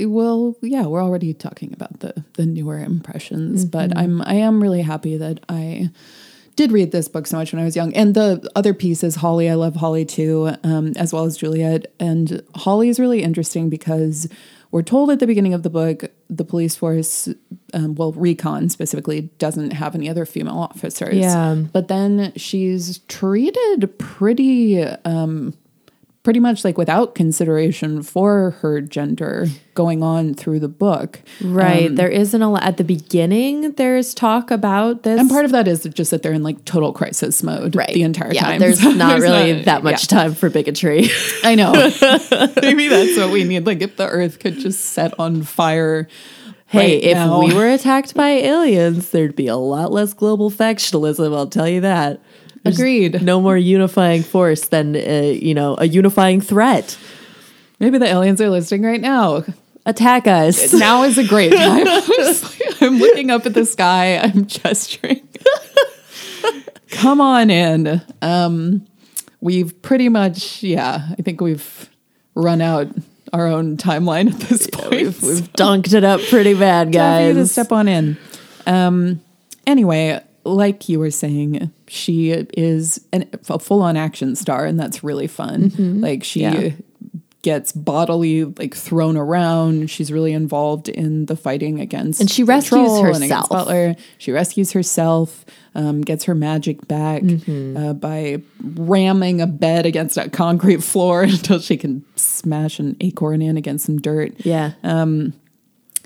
[0.01, 4.81] well, yeah, we're already talking about the the newer impressions, but I'm I am really
[4.81, 5.89] happy that I
[6.59, 7.93] did read this book so much when I was young.
[7.93, 9.49] And the other piece is Holly.
[9.49, 11.85] I love Holly too, um, as well as Juliet.
[12.01, 14.27] And Holly is really interesting because
[14.71, 17.29] we're told at the beginning of the book the police force,
[17.73, 21.15] um, well, recon specifically, doesn't have any other female officers.
[21.15, 21.55] Yeah.
[21.55, 25.53] But then she's treated pretty um,
[26.23, 31.21] pretty much like without consideration for her gender going on through the book.
[31.41, 31.87] Right.
[31.87, 33.71] Um, there isn't a lot at the beginning.
[33.71, 35.19] There's talk about this.
[35.19, 37.93] And part of that is just that they're in like total crisis mode right.
[37.93, 38.59] the entire yeah, time.
[38.59, 41.07] There's So not really not- that much time for bigotry.
[41.43, 41.71] I know.
[42.61, 43.65] Maybe that's what we need.
[43.65, 46.09] Like if the earth could just set on fire.
[46.67, 47.39] hey, right if now.
[47.39, 51.33] we were attacked by aliens, there'd be a lot less global factionalism.
[51.35, 52.21] I'll tell you that.
[52.65, 53.21] Agreed.
[53.21, 56.97] No more unifying force than uh, you know a unifying threat.
[57.79, 59.43] Maybe the aliens are listening right now.
[59.85, 60.73] Attack us.
[60.79, 61.87] Now is a great time.
[62.81, 64.17] I'm looking up at the sky.
[64.17, 65.27] I'm gesturing.
[66.91, 68.01] Come on in.
[68.21, 68.85] Um,
[69.41, 71.89] we've pretty much, yeah, I think we've
[72.35, 72.87] run out
[73.31, 74.89] our own timeline at this point.
[74.91, 77.51] we've, we've dunked it up pretty bad, Time for to guys.
[77.51, 78.17] step on in.
[78.65, 79.21] Um,
[79.67, 85.03] anyway, like you were saying, she is an, a full on action star, and that's
[85.03, 85.71] really fun.
[86.01, 86.61] Like she Mm-hmm.
[86.61, 86.71] Yeah.
[87.41, 89.89] gets bodily like thrown around.
[89.89, 93.47] She's really involved in the fighting against And she rescues herself.
[93.49, 93.95] Butler.
[94.17, 95.45] She rescues herself.
[95.75, 97.77] Um, gets her magic back Mm-hmm.
[97.77, 103.41] uh, by ramming a bed against a concrete floor until she can smash an acorn
[103.41, 104.33] in against some dirt.
[104.39, 104.71] yeah.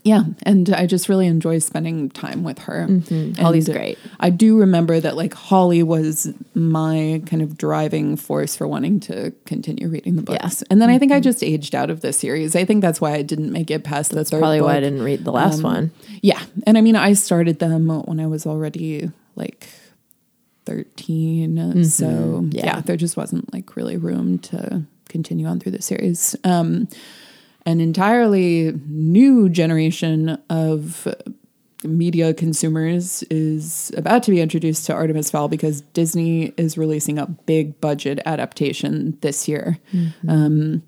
[0.06, 2.88] Yeah, and I just really enjoy spending time with her.
[2.90, 3.42] Mm-hmm.
[3.42, 3.98] Holly's great.
[4.20, 9.32] I do remember that like Holly was my kind of driving force for wanting to
[9.46, 10.40] continue reading the books.
[10.42, 10.50] Yeah.
[10.50, 10.64] Mm-hmm.
[10.72, 12.54] And then I think I just aged out of the series.
[12.54, 15.04] I think that's why I didn't make it past the third Probably why I didn't
[15.04, 15.92] read the last Um, one.
[16.22, 16.44] Yeah.
[16.68, 19.70] And I mean I started them when I was already like
[20.66, 21.84] 13.
[21.86, 22.50] So Mm-hmm.
[22.52, 22.66] Yeah.
[22.66, 22.82] yeah.
[22.82, 26.36] there just wasn't like really room to continue on through the series.
[26.44, 26.88] Um
[27.66, 31.08] an entirely new generation of
[31.84, 37.26] media consumers is about to be introduced to Artemis Fowl because Disney is releasing a
[37.28, 39.78] big budget adaptation this year.
[39.94, 40.30] Mm-hmm.
[40.30, 40.84] Um,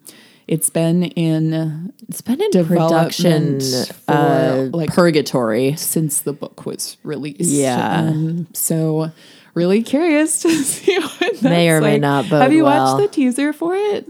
[0.47, 5.75] it's been in It's been in production for, uh, like- purgatory.
[5.75, 7.51] since the book was released.
[7.51, 7.99] Yeah.
[7.99, 9.11] Um, so
[9.53, 12.95] really curious to see what that's May or may not Have you well.
[12.95, 14.07] watched the teaser for it?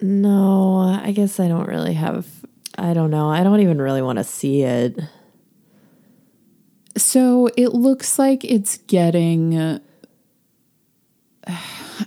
[0.00, 2.26] No, I guess I don't really have.
[2.76, 3.28] I don't know.
[3.28, 4.98] I don't even really want to see it.
[6.96, 9.56] So it looks like it's getting.
[9.56, 9.78] uh,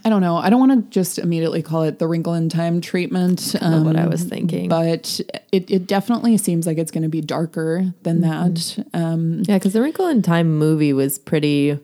[0.04, 0.36] I don't know.
[0.36, 3.54] I don't want to just immediately call it the wrinkle in time treatment.
[3.56, 4.68] of what I um, was thinking.
[4.70, 5.20] But
[5.52, 8.80] it, it definitely seems like it's going to be darker than Mm-hmm.
[8.80, 8.86] that.
[8.98, 11.78] Um, Yeah, because the Wrinkle in Time movie was pretty.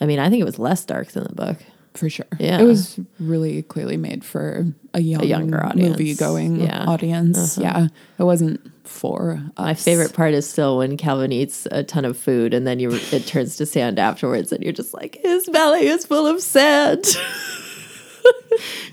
[0.00, 1.58] I mean, I think it was less dark than the book.
[1.94, 2.26] For sure.
[2.38, 2.60] Yeah.
[2.60, 5.90] It was really clearly made for a young, younger audience.
[5.98, 6.82] movie going Yeah.
[6.82, 6.90] Uh-huh.
[6.92, 7.56] audience.
[7.58, 7.88] Yeah.
[8.18, 9.64] It wasn't for us.
[9.66, 12.90] My favorite part is still when Calvin eats a ton of food and then you
[13.12, 17.04] it turns to sand afterwards, and you're just like, his belly is full of sand.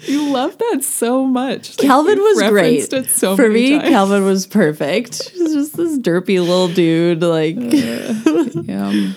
[0.01, 1.77] You love that so much.
[1.77, 2.91] Calvin you've was great.
[3.09, 3.89] So For me, times.
[3.89, 5.29] Calvin was perfect.
[5.29, 7.21] He's just this derpy little dude.
[7.21, 7.55] Like,
[8.67, 9.13] yeah.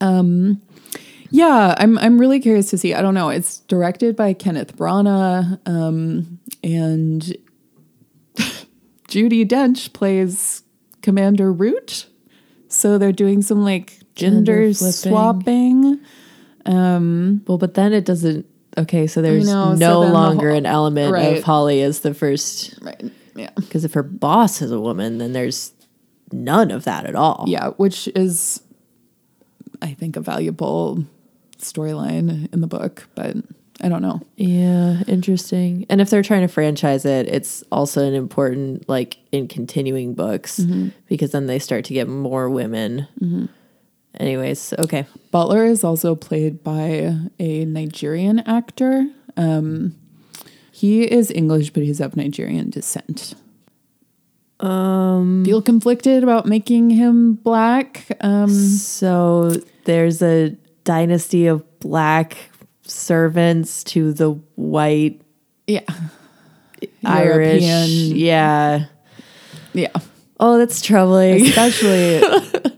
[0.00, 0.62] Um,
[1.30, 2.94] yeah, I'm I'm really curious to see.
[2.94, 3.28] I don't know.
[3.28, 7.22] It's directed by Kenneth Branagh, um, and
[9.08, 10.62] Judi Dench plays
[11.02, 12.06] Commander Root.
[12.68, 16.00] So they're doing some like gender, Gender swapping.
[16.66, 18.46] well, but then it doesn't.
[18.76, 21.38] Okay, so there's know, so no the longer whole- an element right.
[21.38, 22.78] of Holly as the first.
[22.82, 23.10] Right.
[23.34, 23.50] Yeah.
[23.56, 25.72] Because if her boss is a woman, then there's
[26.32, 27.44] none of that at all.
[27.46, 28.60] Yeah, which is,
[29.80, 31.04] I think, a valuable
[31.58, 33.36] storyline in the book, but
[33.80, 34.20] I don't know.
[34.36, 35.86] Yeah, interesting.
[35.88, 40.60] And if they're trying to franchise it, it's also an important like in continuing books
[41.08, 43.06] because then they start to get more women.
[44.18, 45.06] Anyways, okay.
[45.30, 49.06] Butler is also played by a Nigerian actor.
[49.36, 49.94] Um,
[50.72, 53.34] he is English, but he's of Nigerian descent.
[54.60, 58.06] Um, Feel conflicted about making him black.
[58.20, 59.54] Um, So
[59.84, 60.56] there's a
[60.88, 62.36] dynasty of black
[62.82, 65.20] servants to the white
[65.66, 65.82] yeah,
[67.04, 67.62] Irish.
[67.62, 68.84] European- Yeah.
[69.74, 69.90] yeah,
[70.40, 71.42] Oh, that's troubling.
[71.46, 72.22] especially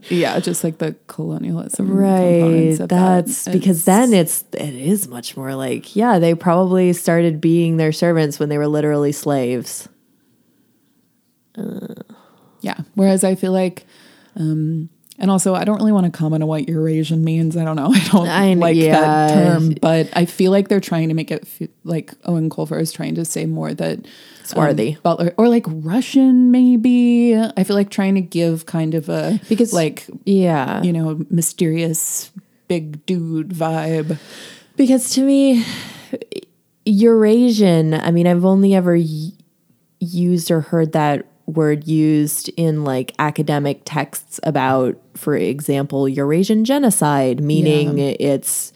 [0.09, 2.73] yeah, just like the colonialism, Right.
[2.73, 2.89] of that.
[2.89, 7.93] That's because then it's it is much more like, yeah, they probably started being their
[7.93, 9.89] servants when they were literally slaves.
[12.63, 12.79] Yeah.
[12.95, 13.87] Whereas I feel like,
[14.37, 14.89] um,
[15.21, 17.57] and also I don't really want to comment on what Eurasian means.
[17.57, 17.93] I don't know.
[17.95, 19.01] I don't I- like yeah.
[19.01, 22.81] that term, but I feel like they're trying to make it fe- like Eoin Colfer
[22.81, 24.05] is trying to say more that um,
[24.45, 24.99] Swarthy.
[25.03, 27.37] Butler or like Russian maybe.
[27.37, 30.83] I feel like trying to give kind of a Because- like Yeah.
[30.83, 32.31] you know mysterious
[32.69, 34.19] big dude vibe.
[34.77, 35.65] Because to me,
[36.85, 39.33] Eurasian, I mean, I've only ever y-
[40.01, 47.41] used or heard that word used in like academic texts about, for example, Eurasian genocide,
[47.41, 48.73] meaning it's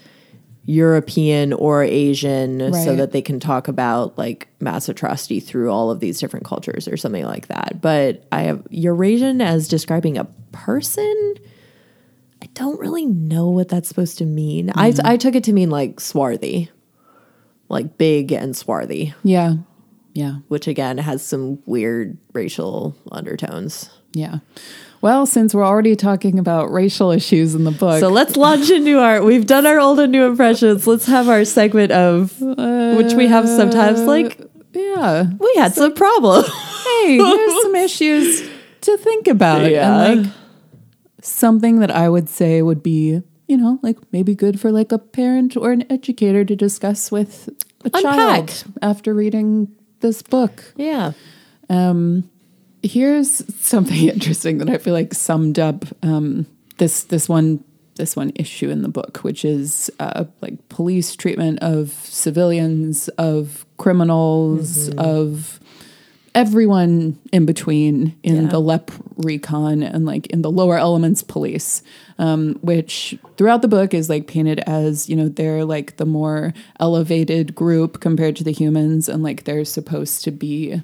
[0.66, 6.00] European or Asian so that they can talk about like mass atrocity through all of
[6.00, 7.80] these different cultures or something like that.
[7.82, 11.34] But I have Eurasian as describing a person.
[12.42, 14.70] I don't really know what that's supposed to mean.
[14.74, 15.04] I mm.
[15.04, 16.70] I took it to mean like swarthy,
[17.68, 19.56] like big and swarthy, Yeah.
[20.14, 20.36] Yeah.
[20.48, 23.90] which again has some weird racial undertones.
[24.14, 24.38] Yeah.
[25.00, 28.98] Well, since we're already talking about racial issues in the book, So let's launch into
[29.00, 29.22] our.
[29.22, 30.86] We've done our old and new impressions.
[30.86, 34.00] Let's have our segment of which we have sometimes.
[34.00, 34.40] Uh, like
[34.72, 35.26] yeah.
[35.38, 36.46] we had some problems.
[36.46, 38.48] hey, here's some issues
[38.82, 39.70] to think about.
[39.70, 40.04] Yeah.
[40.04, 40.32] And like
[41.20, 44.98] something that I would say would be, you know, like maybe good for like a
[44.98, 47.48] parent or an educator to discuss with
[47.84, 48.02] a Unpack.
[48.02, 49.68] child after reading
[50.04, 50.72] this book.
[50.76, 51.12] yeah.
[52.82, 56.46] Here's something interesting that I feel like summed up um,
[56.76, 57.64] this this one
[57.96, 63.64] this one issue in the book, which is uh, like police treatment of civilians, of
[63.78, 65.60] criminals, of
[66.34, 68.48] everyone in between in Yeah.
[68.48, 71.82] the LEP recon and like in the lower elements police,
[72.18, 76.52] um, which throughout the book is like painted as, you know, they're like the more
[76.80, 80.80] elevated group compared to the humans and like they're supposed to be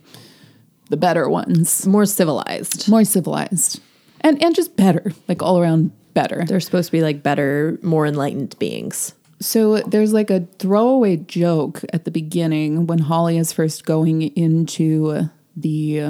[0.89, 2.89] the better ones, More civilized.
[2.89, 3.81] more civilized
[4.23, 6.45] and, and just better, like all around better.
[6.47, 9.15] They're supposed to be like better, more enlightened beings.
[9.41, 15.31] So there's like a throwaway joke at the beginning when Holly is first going into
[15.57, 16.03] the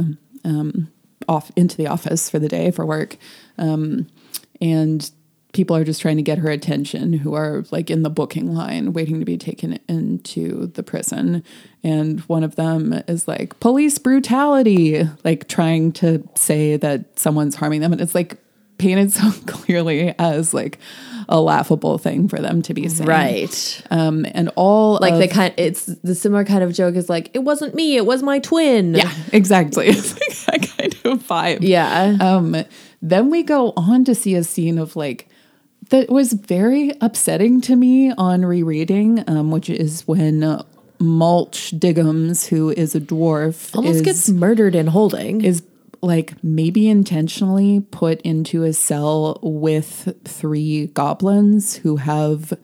[0.45, 0.91] um,
[1.29, 3.17] off into the office for the day for work,
[3.59, 4.09] um,
[4.61, 5.11] and
[5.53, 8.93] people are just trying to get her attention who are like in the booking line
[8.93, 11.43] waiting to be taken into the prison
[11.83, 17.81] and one of them is like police brutality like trying to say that someone's harming
[17.81, 18.37] them and it's like
[18.79, 20.79] painted so clearly as like
[21.29, 23.83] a laughable thing for them to be saying Right.
[23.91, 27.31] um, and all Like of, the kind it's the similar kind of joke is like,
[27.35, 28.95] it wasn't me, it was my twin.
[28.95, 29.89] yeah, exactly.
[29.91, 31.59] It's like that kind of vibe.
[31.61, 32.17] Yeah.
[32.21, 32.57] Um,
[33.03, 35.29] then we go on to see a scene of like
[35.89, 40.63] that was very upsetting to me on rereading, um, which is when uh,
[40.99, 45.43] Mulch Diggums, who is a dwarf, Almost is, gets murdered in holding.
[45.43, 45.63] is
[46.03, 52.55] like maybe intentionally put into a cell with three goblins who have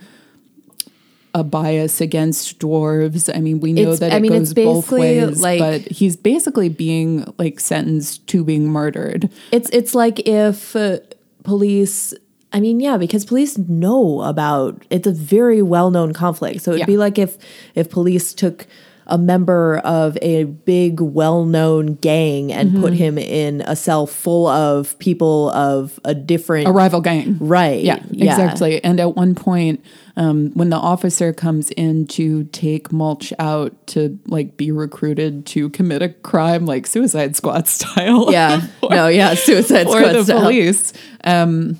[1.37, 3.28] a bias against dwarves.
[3.37, 5.80] I mean, we know It's- that I it mean, goes it's both ways, like- but
[5.93, 9.28] he's basically being like sentenced to being murdered.
[9.53, 10.99] It's it's like if uh,
[11.45, 12.14] police.
[12.53, 16.62] I mean, yeah, because police know about it's a very well known conflict.
[16.62, 16.87] So it'd Yeah.
[16.87, 17.37] be like if
[17.74, 18.66] if police took
[19.09, 23.03] a member of a big well known gang and put Mm-hmm.
[23.05, 27.37] him in a cell full of people of a different A rival gang.
[27.41, 27.82] right.
[27.84, 28.82] Yeah, exactly.
[28.82, 29.84] And at one point,
[30.16, 35.68] um, when the officer comes in to take Mulch out to like be recruited to
[35.70, 38.32] commit a crime, like Suicide Squad style.
[38.32, 38.66] Yeah.
[38.88, 40.40] no, yeah, Suicide Squad or the style.
[40.40, 40.92] police.
[41.24, 41.78] Um,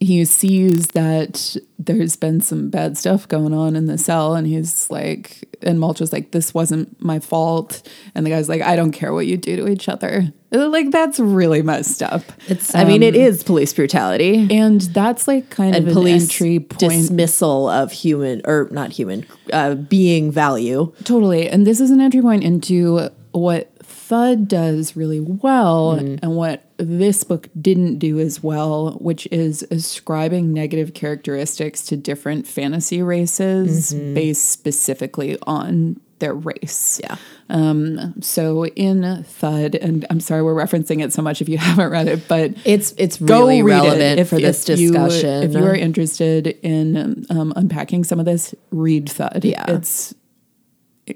[0.00, 4.90] he sees that there's been some bad stuff going on in the cell, and he's
[4.90, 8.92] like, and Mulch is like, "This wasn't my fault," and the guy's like, "I don't
[8.92, 12.22] care what you do to each other." Like that's really messed up.
[12.48, 14.48] It's I mean, it is police brutality.
[14.50, 16.78] and that's like kind and of an police entry point.
[16.80, 20.92] dismissal of human or not human uh, being value.
[21.04, 21.48] Totally.
[21.48, 27.24] And this is an entry point into what Thud does really well and what this
[27.24, 34.48] book didn't do as well, which is ascribing negative characteristics to different fantasy races based
[34.50, 37.00] specifically on their race.
[37.02, 37.16] Yeah.
[37.48, 41.90] Um, So in Thud, and I'm sorry we're referencing it so much if you haven't
[41.90, 45.42] read it, but It's it's really relevant it if, for this if you- discussion.
[45.44, 49.44] if you are interested in um, unpacking some of this, read Thud.
[49.44, 49.64] Yeah.
[49.68, 50.14] It's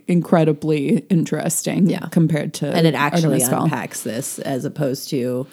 [0.09, 2.07] incredibly interesting Yeah.
[2.11, 3.65] compared to and it actually Artemis Fowl.
[3.65, 5.47] unpacks this as opposed to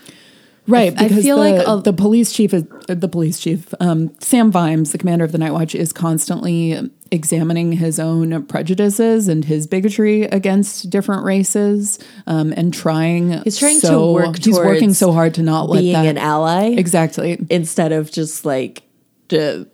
[0.67, 3.73] Right, I because feel the, like a- the police chief is uh, the police chief.
[3.79, 6.79] Um, Sam Vimes, the commander of the Night Watch, is constantly
[7.09, 13.41] examining his own prejudices and his bigotry against different races, um, and trying.
[13.41, 16.67] He's trying to work He's working so hard to not let being that an ally
[16.67, 17.43] exactly.
[17.49, 18.83] instead of just like
[19.29, 19.67] the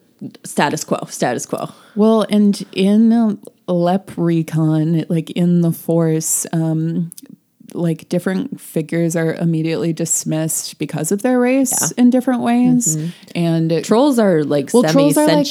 [0.46, 1.70] status quo, status quo.
[1.98, 7.12] Well, and in LEPrecon, like in the Force, um,
[7.74, 12.98] like different figures are immediately dismissed because of their race in different ways,
[13.36, 15.46] and Trolls are like Well, trolls are, like-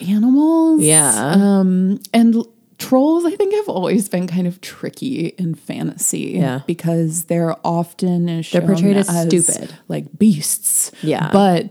[0.00, 0.82] animals.
[0.82, 1.32] Yeah.
[1.34, 6.34] Um, and l- trolls, I think, have always been kind of tricky in fantasy.
[6.36, 6.60] Yeah.
[6.66, 9.74] Because they're often shown portrayed as stupid.
[9.88, 10.92] like beasts.
[11.02, 11.30] Yeah.
[11.32, 11.70] But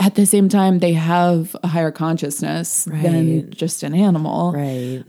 [0.00, 4.52] at the same time, they have a higher consciousness than just an animal.
[4.52, 5.04] right.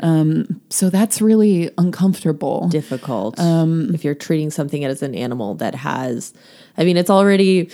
[0.69, 2.69] So that's really uncomfortable.
[2.69, 6.33] difficult Um, if you're treating something as an animal that has
[6.77, 7.69] i mean it's already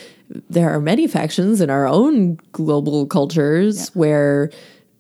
[0.49, 4.49] there are many factions in our own global cultures where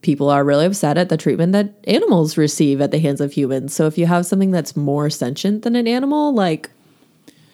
[0.01, 3.73] people are really upset at the treatment that animals receive at the hands of humans
[3.73, 6.69] so if you have something that's more sentient than an animal like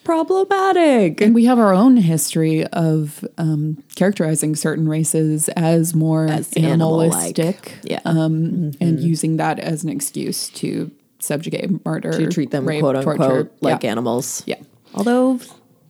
[0.07, 6.51] problematic and we have our own history of um, characterizing certain races as more As
[6.53, 7.37] animal-like.
[7.37, 7.99] animalistic, Yeah.
[8.05, 12.95] um, and using that as an excuse to subjugate, murder, to treat them rape, quote
[12.95, 13.51] unquote torture.
[13.59, 13.91] like yeah.
[13.91, 14.59] animals Yeah.
[14.93, 15.39] Although,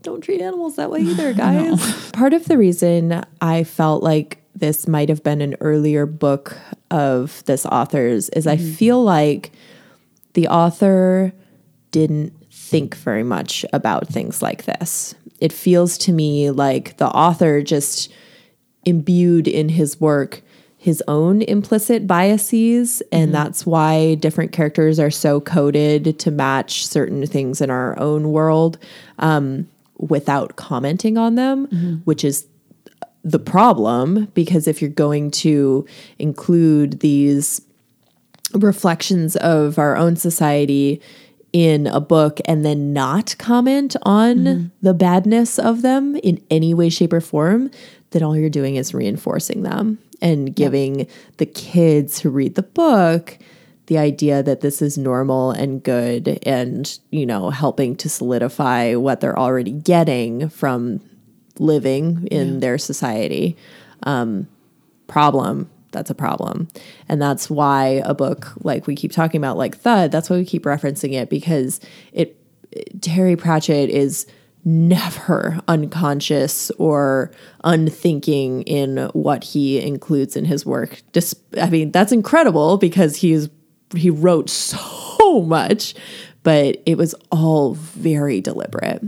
[0.02, 2.10] don't treat animals that way either, guys.
[2.14, 6.58] Part of the reason I felt like this might have been an earlier book
[6.90, 9.52] of this author's is I feel like
[10.34, 11.34] the author
[11.92, 12.34] didn't
[12.68, 15.16] think very much about things like this.
[15.40, 18.12] It feels to me like the author just
[18.86, 20.42] imbued in his work
[20.80, 27.26] his own implicit biases and that's why different characters are so coded to match certain
[27.26, 28.78] things in our own world
[29.20, 31.66] um, without commenting on them
[32.06, 32.46] which is
[33.24, 35.86] the problem because if you're going to
[36.20, 37.60] include these
[38.54, 41.02] reflections of our own society
[41.58, 44.68] in a book and then not comment on mm-hmm.
[44.84, 47.72] the badness of them in any way, shape, or form,
[48.12, 53.40] then all you're doing is reinforcing them and giving the kids who read the book
[53.88, 59.20] the idea that this is normal and good and, you know, helping to solidify what
[59.20, 61.00] they're already getting from
[61.58, 63.58] living in their society
[64.04, 64.48] um,
[65.08, 66.68] problem that's a problem.
[67.10, 70.46] And that's why a book like we keep talking about like thud that's why we
[70.46, 71.80] keep referencing it because
[72.12, 72.36] it
[73.02, 74.28] terry pratchett is
[74.66, 77.32] never unconscious or
[77.64, 81.02] unthinking in what he includes in his work.
[81.14, 83.50] Just i mean that's incredible because he's
[83.96, 85.96] he wrote so much
[86.44, 89.04] but it was all very deliberate.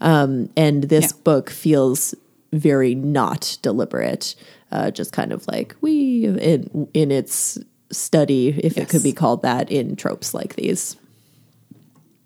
[0.00, 1.18] Um, and this Yeah.
[1.24, 2.14] book feels
[2.52, 4.34] very not deliberate,
[4.72, 7.58] uh, just kind of like we in in its
[7.92, 10.96] study, if it could be called that, in tropes like these.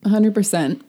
[0.05, 0.81] 100%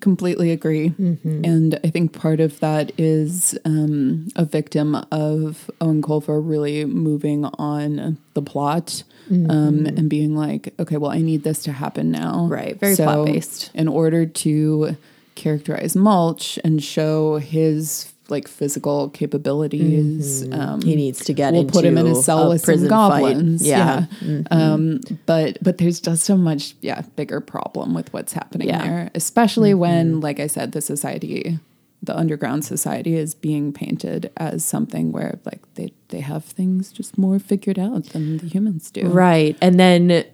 [0.00, 1.42] completely agree Mm-hmm.
[1.42, 7.46] and i think part of that is um, a victim of eoin colfer really moving
[7.58, 12.34] on the plot um, and being like okay well i need this to happen now
[12.42, 12.52] Mm-hmm.
[12.52, 13.70] Right, very plot-based.
[13.74, 14.96] in order to
[15.34, 21.72] characterize mulch and show his like physical capabilities um, He needs to get we'll into
[21.72, 23.20] put him in a cell with some prison fight.
[23.20, 23.66] goblins.
[23.66, 24.06] Yeah.
[24.20, 24.52] Mm-hmm.
[24.52, 28.80] Um, but but there's just a much yeah bigger problem with what's happening Yeah.
[28.82, 28.90] Mm-hmm.
[28.90, 31.58] there, especially when, like I said, the society,
[32.02, 37.16] the underground society, is being painted as something where like they they have things just
[37.18, 39.08] more figured out than the humans do.
[39.08, 39.56] Right.
[39.60, 40.24] And then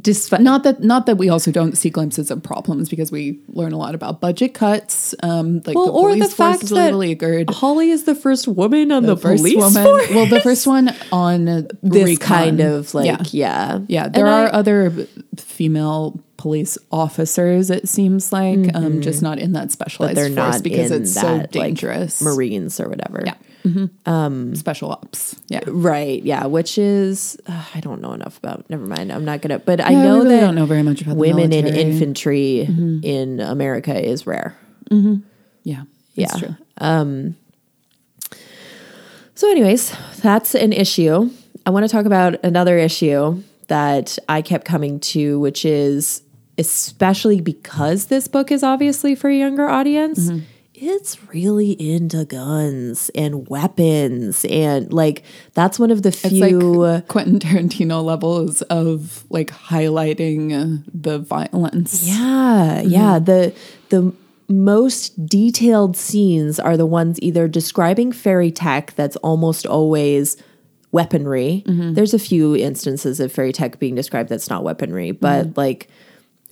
[0.00, 3.72] despite Not that not that we also don't see glimpses of problems because we learn
[3.72, 6.90] a lot about budget cuts, um, like well, the or police the force fact that
[6.90, 7.50] beleaguered.
[7.50, 10.10] Holly is the first woman on the, first police woman, force.
[10.10, 11.44] well, the first one on
[11.82, 12.18] this recon.
[12.28, 13.22] kind of like yeah.
[13.32, 17.70] yeah Yeah, there And are I- other female police officers.
[17.70, 20.34] It seems like, um, just not in that specialized Mm-hmm.
[20.34, 22.20] they're force not because it's that, so like, dangerous.
[22.20, 23.34] marines or whatever yeah,
[24.06, 25.36] um, special ops.
[25.48, 29.40] Yeah, right yeah which is uh, i don't know enough about never mind i'm not
[29.42, 31.82] gonna but i know really that don't know very much about women in military.
[31.84, 31.92] Mm-hmm.
[31.92, 32.60] infantry
[33.02, 34.56] in america is rare
[34.90, 35.14] Yeah,
[35.64, 35.82] yeah
[36.24, 36.56] it's true.
[39.34, 41.30] so anyways that's an issue
[41.66, 46.22] i want to talk about another issue that i kept coming to which is
[46.58, 50.44] especially because this book is obviously for a younger audience Mm-hmm.
[50.74, 57.08] It's really into guns and weapons and like that's one of the It's few like
[57.08, 62.08] Quentin Tarantino levels of like highlighting the violence.
[62.08, 63.18] Yeah, yeah.
[63.18, 63.24] Mm-hmm.
[63.24, 63.54] The
[63.90, 64.14] the
[64.48, 70.36] most detailed scenes are the ones either describing fairy tech that's almost always
[70.90, 71.64] weaponry.
[71.66, 71.94] Mm-hmm.
[71.94, 75.60] There's a few instances of fairy tech being described that's not weaponry, but mm-hmm.
[75.60, 75.88] like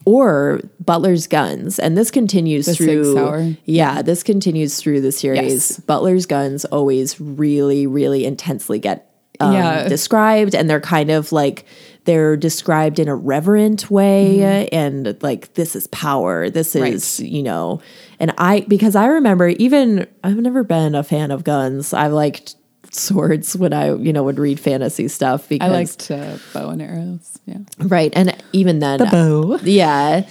[0.07, 3.57] or Butler's guns, and this continues The through.
[3.65, 5.43] Yeah, this continues through the series.
[5.71, 5.81] Yes.
[5.81, 9.07] Butler's guns always really, really intensely get
[9.41, 9.89] um, Yeah.
[9.89, 11.65] described, and they're kind of like
[12.05, 16.49] they're described in a reverent way, and like this is power.
[16.51, 17.81] This is you know,
[18.19, 21.93] and I because I remember even I've never been a fan of guns.
[21.93, 22.57] i've liked
[22.91, 26.83] swords when I you know would read fantasy stuff because I liked uh, bow and
[26.83, 27.39] arrows.
[27.47, 29.59] Yeah, right, and even then the bow.
[29.63, 30.27] yeah.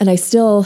[0.00, 0.64] And I still,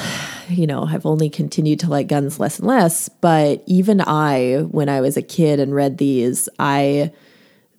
[0.51, 3.09] you know, I've only continued to like guns less and less.
[3.09, 7.13] But even I, when I was a kid and read these, I,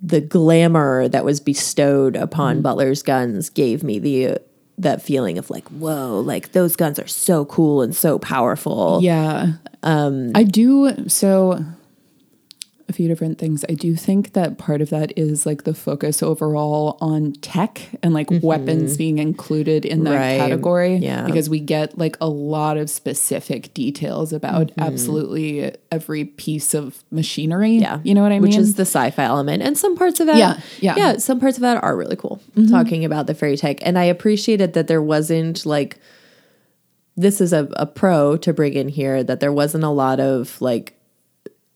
[0.02, 4.40] the glamour that was bestowed upon Butler's guns gave me the,
[4.80, 9.00] that feeling of like, whoa, like those guns are so cool and so powerful.
[9.04, 9.54] Yeah.
[9.84, 11.08] Um, I do.
[11.08, 11.64] So,
[12.94, 13.66] a few different things.
[13.68, 18.14] I do think that part of that is like the focus overall on tech and
[18.14, 20.20] like weapons being included in that Mm-hmm.
[20.20, 20.38] Right.
[20.38, 20.96] category.
[20.98, 21.26] Yeah.
[21.26, 24.82] Because we get like a lot of specific details about Mm-hmm.
[24.82, 27.78] absolutely every piece of machinery.
[27.78, 28.00] Yeah.
[28.04, 28.60] You know what I Which mean?
[28.60, 29.64] Which is the sci-fi element.
[29.64, 30.92] And some parts of that Yeah, yeah.
[30.92, 31.00] Mm-hmm.
[31.00, 32.40] Yeah, some parts of that are really cool.
[32.70, 33.80] Talking about the fairy tech.
[33.82, 35.98] And I appreciated that there wasn't like
[37.16, 40.60] this is a, a pro to bring in here, that there wasn't a lot of
[40.62, 40.96] like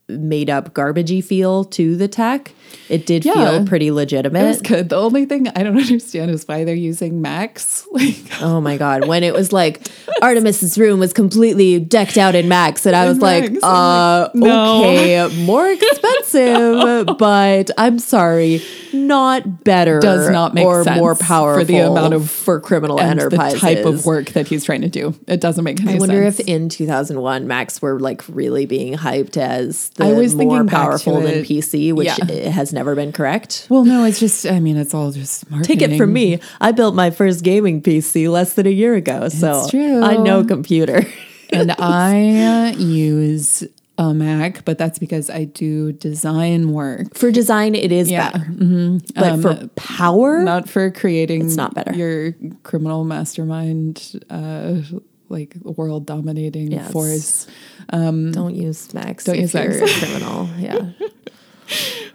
[0.10, 2.54] made up garbagey feel to the tech.
[2.90, 3.34] It did Yeah.
[3.34, 4.64] feel pretty it was legitimate.
[4.64, 4.90] good.
[4.90, 7.86] The only thing I don't understand is why they're using Macs.
[7.98, 9.08] Like, Oh my god.
[9.08, 9.88] When it was like
[10.22, 14.80] Artemis's room was completely decked out in Macs, and I was like, uh no.
[14.84, 18.62] okay, more expensive, but I'm sorry,
[18.94, 23.00] not better Does not make or sense more powerful for the amount of- for criminal
[23.00, 23.30] and the
[23.60, 25.16] type of work that he's trying to do.
[25.28, 26.40] It doesn't make any I wonder sense.
[26.42, 30.68] if in 2001 Macs were like really being hyped as the I was more thinking
[30.68, 31.44] powerful than.
[31.44, 32.50] PC, which Yeah.
[32.50, 33.68] has never been correct.
[33.70, 34.46] Well, no, it's just.
[34.48, 35.78] I mean, it's all just marketing.
[35.80, 36.40] Take it from me.
[36.62, 39.68] I built my first gaming PC less than a year ago, so.
[39.74, 41.06] I know computer.
[41.52, 43.64] and I uh, use
[44.00, 48.32] a Mac, but that's because I do design work, For design, it is Yeah.
[48.32, 49.00] better.
[49.16, 51.44] But for power, not for creating.
[51.46, 51.94] It's not better.
[51.96, 52.34] Your
[52.64, 54.82] criminal mastermind, uh,
[55.30, 56.92] like world dominating Yes.
[56.92, 57.48] force.
[57.92, 59.24] don't use Macs.
[59.26, 59.76] Don't use Macs.
[59.76, 60.50] you're a criminal.
[60.60, 60.92] Yeah.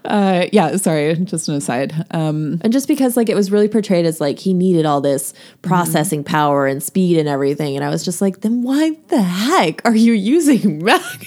[0.05, 1.93] Uh, yeah, sorry, just an aside.
[2.11, 5.33] Um, And just because like it was really portrayed as like he needed all this
[5.61, 9.83] processing power and speed and everything, and I was just like, then why the heck
[9.85, 11.27] are you using Mac?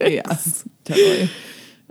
[0.00, 0.22] yeah,
[0.84, 1.30] totally.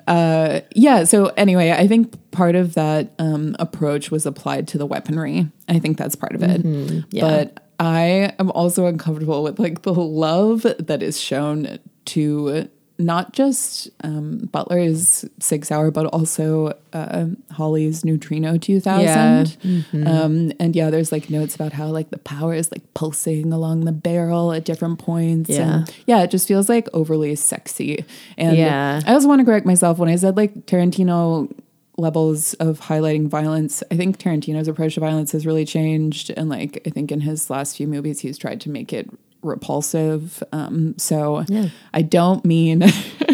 [0.07, 1.03] Uh, yeah.
[1.05, 5.49] So anyway, I think part of that um, approach was applied to the weaponry.
[5.69, 6.61] I think that's part of it.
[6.63, 6.99] Mm-hmm.
[7.11, 7.21] yeah.
[7.21, 13.89] But I am also uncomfortable with like the love that is shown to not just
[14.05, 19.03] um, Butler's Sig Sauer, but also uh, Holly's Neutrino 2000.
[19.05, 19.43] Yeah.
[19.43, 20.07] Mm-hmm.
[20.07, 23.82] Um, and yeah, there's like notes about how like the power is like pulsing along
[23.82, 25.49] the barrel at different points.
[25.49, 25.80] Yeah.
[25.80, 28.05] And yeah, it just feels like overly sexy.
[28.38, 29.01] And Yeah.
[29.05, 31.51] I also want to correct myself when I said like Tarantino
[31.97, 33.83] levels of highlighting violence.
[33.91, 36.31] I think Tarantino's approach to violence has really changed.
[36.35, 39.09] And like, I think in his last few movies, he's tried to make it
[39.41, 40.43] repulsive.
[40.51, 41.69] Um, so Yeah.
[41.93, 42.83] I don't mean,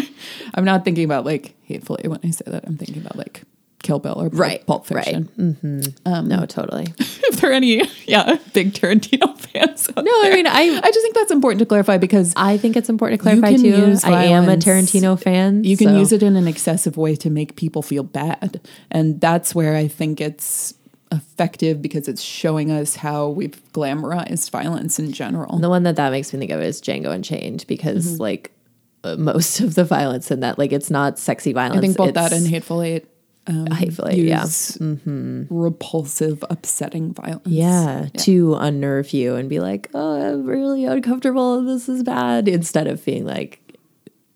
[0.54, 2.64] I'm not thinking about like hatefully when I say that.
[2.66, 3.42] I'm thinking about like
[3.82, 5.04] Kill Bill or Pulp, Right, Pulp right.
[5.04, 5.94] Fiction.
[6.06, 6.86] no, totally.
[7.32, 9.88] If there are any, yeah, big Tarantino fans.
[9.96, 12.90] No, I mean, I I just think that's important to clarify because I think it's
[12.90, 13.96] important to clarify too.
[14.04, 14.56] I am a.
[14.56, 15.64] Tarantino fan.
[15.64, 18.60] you can so- use it in an excessive way to make people feel bad.
[18.90, 20.74] And that's where I think it's
[21.10, 25.58] effective because it's showing us how we've glamorized violence in general.
[25.58, 28.22] The one that that makes me think of is Django Unchained because Mm-hmm.
[28.22, 28.52] like
[29.04, 31.78] uh, most of the violence in that, like it's not sexy violence.
[31.78, 33.06] I think both that and Hateful Eight.
[33.46, 34.42] Um, Hateful Eight, yeah.
[34.44, 37.46] use repulsive, upsetting violence.
[37.46, 41.62] yeah, to unnerve you and be like, oh, I'm really uncomfortable.
[41.62, 42.46] This is bad.
[42.46, 43.58] Instead of being like,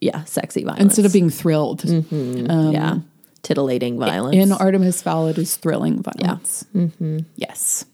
[0.01, 0.83] yeah, sexy violence.
[0.83, 1.83] Instead of being thrilled.
[1.83, 2.51] Mm-hmm.
[2.51, 2.99] Um, yeah,
[3.43, 4.37] titillating violence.
[4.37, 6.65] In Artemis Fowl, it is thrilling violence.
[6.75, 7.21] Mm-hmm.
[7.37, 7.85] Yes.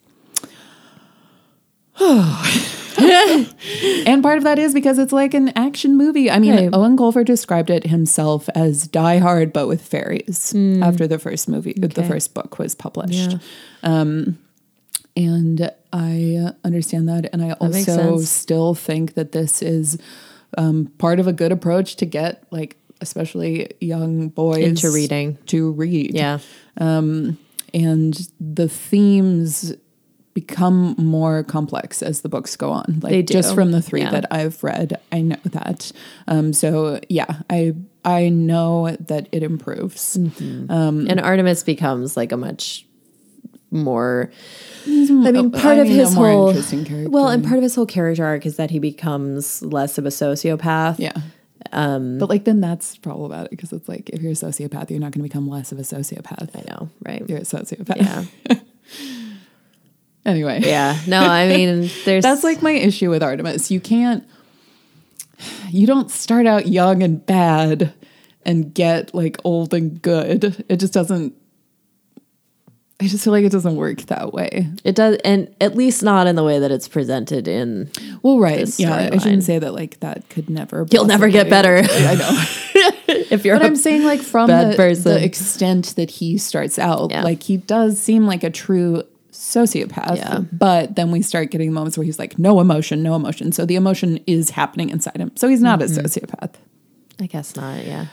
[4.07, 6.31] and part of that is because it's like an action movie.
[6.31, 6.71] I mean, Right.
[6.71, 10.83] Eoin Colfer described it himself as Die Hard, but with fairies hmm.
[10.83, 13.33] after the first movie, the first book was published.
[13.33, 13.39] Yeah.
[13.83, 14.39] Um,
[15.17, 17.29] and I understand that.
[17.33, 19.99] And I also still think that this is
[20.57, 25.37] um, part of a good approach to get, like, especially young boys Into reading.
[25.47, 26.39] to read yeah,
[26.79, 27.37] um,
[27.75, 29.75] and the themes
[30.35, 33.35] become more complex as the books go on like They do.
[33.35, 34.11] just from the three Yeah.
[34.13, 35.93] that i've read i know that
[36.27, 37.75] um so yeah i
[38.05, 41.11] i know that it improves Mm.
[41.11, 42.87] and Artemis becomes like a much
[43.71, 44.31] more.
[44.87, 47.09] I I mean, part of mean, a his whole interesting character.
[47.11, 50.11] well, and part of his whole character arc is that he becomes less of a
[50.11, 50.99] sociopath.
[50.99, 51.13] yeah
[51.73, 55.13] um but like then that's problematic because it's like if you're a sociopath you're not
[55.13, 57.23] going to become less of a sociopath I know, right?
[57.29, 58.57] you're a sociopath Yeah,
[60.25, 60.99] anyway yeah.
[61.07, 63.71] No, I mean, there's That's like my issue with Artemis.
[63.71, 64.25] You can't,
[65.71, 67.93] you don't start out young and bad
[68.45, 70.65] and get like old and good.
[70.69, 71.35] It just doesn't,
[73.01, 74.69] I just feel like it doesn't work that way.
[74.85, 77.91] it does, and at least not in the way that it's presented in.
[78.23, 78.69] Well, right.
[78.79, 79.11] Yeah.
[79.13, 81.83] I shouldn't say that like that could never, You'll never get better.
[81.85, 82.45] I know.
[83.31, 87.23] If you're, But I'm saying like from the, the extent that he starts out, Yeah.
[87.23, 89.03] like he does seem like a true
[89.43, 90.17] sociopath.
[90.17, 90.39] Yeah.
[90.53, 93.51] But then we start getting moments where he's like, no emotion, no emotion.
[93.51, 95.33] So the emotion is happening inside him.
[95.35, 95.99] So he's not Mm-hmm.
[95.99, 96.55] a sociopath.
[97.21, 97.85] I guess not.
[97.85, 98.07] Yeah,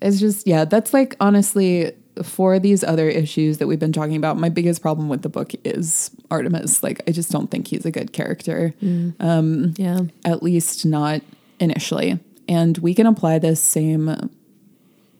[0.00, 4.36] It's just, yeah, that's like honestly for these other issues that we've been talking about,
[4.36, 6.82] my biggest problem with the book is Artemis.
[6.84, 8.72] Like, I just don't think he's a good character,
[9.18, 10.00] um yeah.
[10.24, 11.20] at least not
[11.58, 12.20] initially.
[12.48, 14.30] And we can apply this same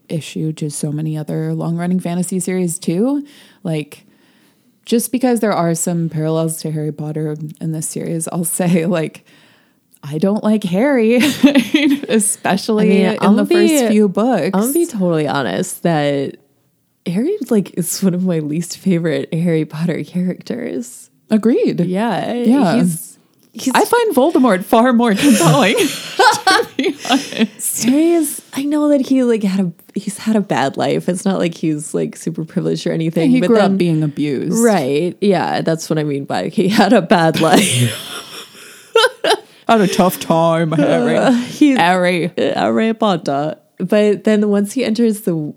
[0.08, 3.26] issue to so many other long running fantasy series too.
[3.64, 4.04] Like,
[4.84, 9.24] just because there are some parallels to Harry Potter in this series, I'll say, like,
[10.02, 11.16] I don't like Harry,
[12.08, 14.50] especially I mean, in I'll the be- first few books.
[14.54, 16.36] I'm gonna be totally honest that
[17.06, 21.10] Harry like is one of my least favorite Harry Potter characters.
[21.30, 21.80] Agreed.
[21.80, 22.76] Yeah, Yeah.
[22.76, 23.13] He's
[23.72, 25.76] I find Voldemort far more compelling.
[25.76, 27.84] to be honest.
[27.84, 28.42] Harry is.
[28.52, 31.08] I know that he like had a he's had a bad life.
[31.08, 33.30] It's not like he's like super privileged or anything.
[33.30, 34.64] He but grew then, up being abused.
[34.64, 35.16] right.
[35.20, 38.10] Yeah, that's what I mean by he had a bad life.
[39.66, 41.16] Had a tough time, Harry.
[41.16, 42.26] Uh, he's Harry.
[42.36, 43.56] Uh, Harry Potter.
[43.78, 45.54] But then once he enters the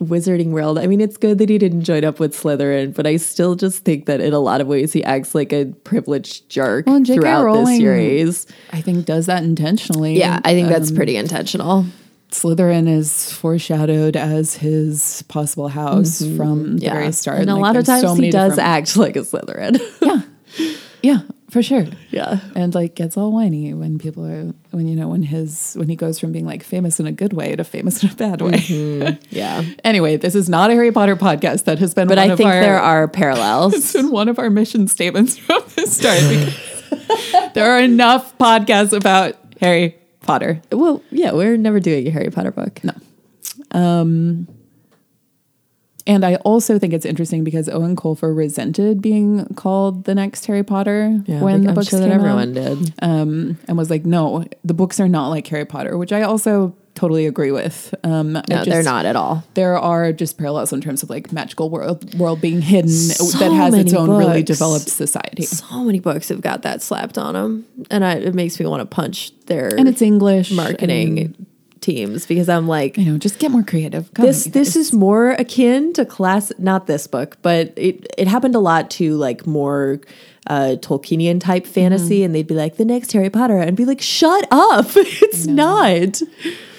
[0.00, 3.16] wizarding world, I mean, it's good that he didn't join up with Slytherin, but I
[3.16, 6.86] still just think that in a lot of ways he acts like a privileged jerk
[6.86, 8.46] Well, throughout Rowling- this series.
[8.72, 10.18] I think does that intentionally.
[10.18, 11.84] Yeah, I think that's Um, pretty intentional.
[12.30, 17.40] Slytherin is foreshadowed as his possible house from the Yeah, very start.
[17.40, 19.80] and a Like, lot of times so he does different- act like a Slytherin.
[20.02, 20.20] Yeah,
[21.02, 21.18] yeah,
[21.50, 21.86] for sure.
[22.10, 22.40] yeah.
[22.54, 25.96] And like gets all whiny when people are when you know when his when he
[25.96, 29.18] goes from being like famous in a good way to famous in a bad way.
[29.30, 29.62] Yeah.
[29.84, 31.64] Anyway, this is not a Harry Potter podcast.
[31.64, 33.74] That has been But I think our, there are parallels.
[33.76, 36.20] It's been one of our mission statements from the start.
[36.20, 40.60] because there are enough podcasts about Harry Potter.
[40.70, 42.80] well, yeah, we're never doing a Harry Potter book.
[42.84, 42.92] No.
[43.72, 44.48] Um,
[46.08, 50.64] and I also think it's interesting because Eoin Colfer resented being called the next Harry
[50.64, 52.94] Potter when the I'm books sure that everyone out, did.
[53.02, 56.74] um, and was like, "No, the books are not like Harry Potter," which I also
[56.94, 57.94] totally agree with.
[58.02, 59.44] Um, No, just- they're not at all.
[59.54, 63.52] There are just parallels in terms of like magical world world being hidden So that
[63.52, 67.66] has its own really developed society, So many books have got that slapped on them,
[67.90, 71.34] and I, it makes me want to punch their and it's English marketing
[71.80, 74.12] teams because I'm like, you know, just get more creative.
[74.14, 78.28] Come this on, this is more akin to class not this book but it it
[78.28, 80.00] happened a lot to like more
[80.46, 84.00] uh tolkienian type fantasy and they'd be like the next harry potter and be like
[84.00, 84.86] shut up.
[84.96, 86.20] It's not.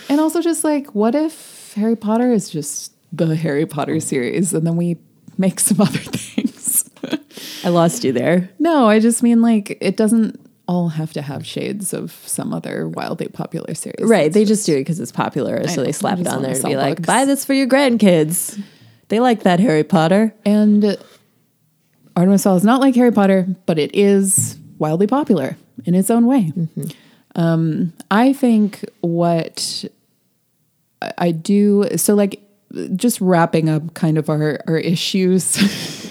[0.10, 4.66] And also just like, what if Harry Potter is just the Harry Potter series and
[4.66, 4.98] then we
[5.38, 6.90] make some other things?
[7.64, 8.50] i lost you there.
[8.58, 10.40] No, I just mean like it doesn't
[10.70, 14.08] all have to have shades of some other wildly popular series.
[14.08, 16.64] right they just do it because it's popular so they slap it on there and
[16.64, 17.08] be like books.
[17.08, 18.62] buy this for your grandkids
[19.08, 20.96] they like that harry potter And
[22.16, 25.56] Artemis Fowl is not like Harry Potter, but it is wildly popular
[25.86, 26.52] in its own way.
[27.36, 29.86] Um, I think what
[31.02, 32.42] I- I do so like
[32.96, 35.58] just wrapping up kind of our our issues.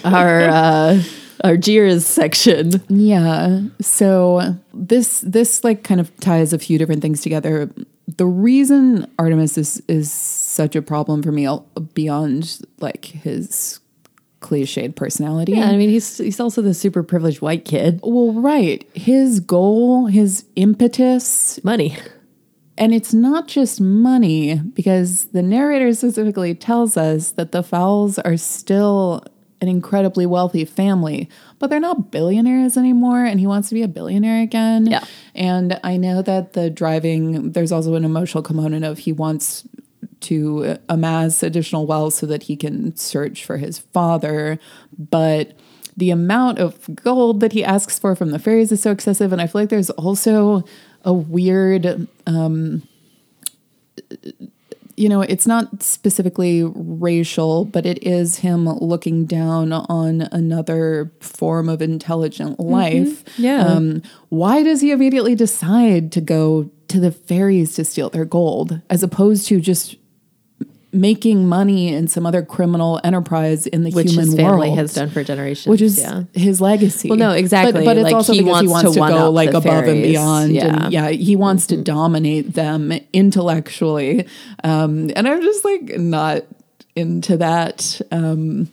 [0.05, 1.03] our uh
[1.45, 3.63] our jeers section Yeah.
[3.81, 7.71] So this this like kind of ties a few different things together.
[8.17, 11.47] The reason Artemis is is such a problem for me
[11.95, 13.81] beyond like his
[14.41, 15.51] cliched personality.
[15.53, 18.89] yeah i mean he's he's also the super privileged white kid Well, right.
[18.95, 21.97] His goal, his impetus, money
[22.77, 28.37] and it's not just money because the narrator specifically tells us that the Fowls are
[28.37, 29.25] still
[29.61, 31.29] an incredibly wealthy family,
[31.59, 34.87] but they're not billionaires anymore and he wants to be a billionaire again.
[34.87, 35.05] Yeah.
[35.35, 39.67] And I know that the driving there's also an emotional component of he wants
[40.21, 44.59] to amass additional wealth so that he can search for his father,
[44.97, 45.57] but
[45.97, 49.43] the amount of gold that he asks for from the fairies is so excessive and
[49.43, 50.65] I feel like there's also
[51.05, 52.83] a weird um,
[54.99, 61.69] you know, it's not specifically racial, but it is him looking down on another form
[61.69, 63.23] of intelligent life.
[63.39, 63.65] Yeah.
[63.65, 68.81] Um, why does he immediately decide to go to the fairies to steal their gold
[68.91, 69.97] as opposed to just
[70.91, 74.79] making money in some other criminal enterprise in the which human his family world?
[74.79, 77.11] has done for generations which is yeah his legacy.
[77.11, 77.73] Well, no, exactly.
[77.73, 79.85] But, but it's Like, also he because he wants wants to to, go like above
[79.85, 80.67] and beyond, Yeah.
[80.69, 80.85] Mm-hmm.
[80.85, 84.27] and yeah, he wants to dominate them intellectually.
[84.65, 86.45] Um, and I'm just like not
[86.97, 88.01] into that.
[88.11, 88.71] Um,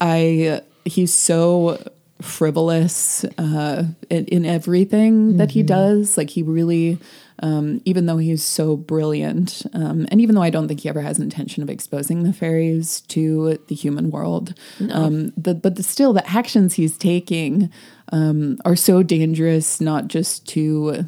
[0.00, 1.78] I he's so
[2.20, 6.16] frivolous uh, in, in everything that he does.
[6.16, 6.98] Like he really,
[7.40, 11.00] um, even though he's so brilliant, um, and even though I don't think he ever
[11.00, 14.54] has intention of exposing the fairies to the human world,
[14.90, 17.70] um, the, but the, still the actions he's taking
[18.12, 21.06] um, are so dangerous, not just to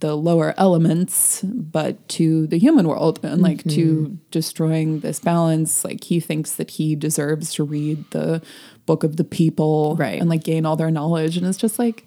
[0.00, 3.68] the lower elements, but to the human world and like Mm-hmm.
[3.68, 5.84] to destroying this balance.
[5.84, 8.42] Like he thinks that he deserves to read the
[8.84, 10.20] book of the people Right.
[10.20, 11.36] and like gain all their knowledge.
[11.36, 12.04] And it's just like,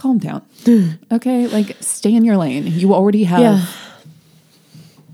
[0.00, 0.42] calm down.
[1.12, 1.46] okay.
[1.46, 2.66] Like stay in your lane.
[2.66, 3.64] You already have Yeah.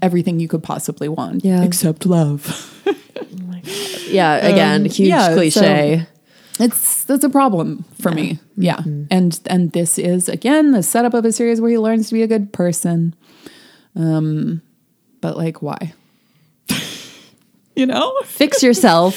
[0.00, 1.44] everything you could possibly want.
[1.44, 1.62] Yeah.
[1.64, 2.72] Except love.
[4.08, 6.06] yeah again Um, huge yeah, so- cliche
[6.60, 8.38] it's that's a problem for me.
[8.56, 8.80] Yeah.
[9.10, 12.22] And and this is again the setup of a series where he learns to be
[12.22, 13.14] a good person.
[13.94, 14.62] Um
[15.20, 15.92] but like why?
[17.76, 18.10] you know?
[18.24, 19.14] fix yourself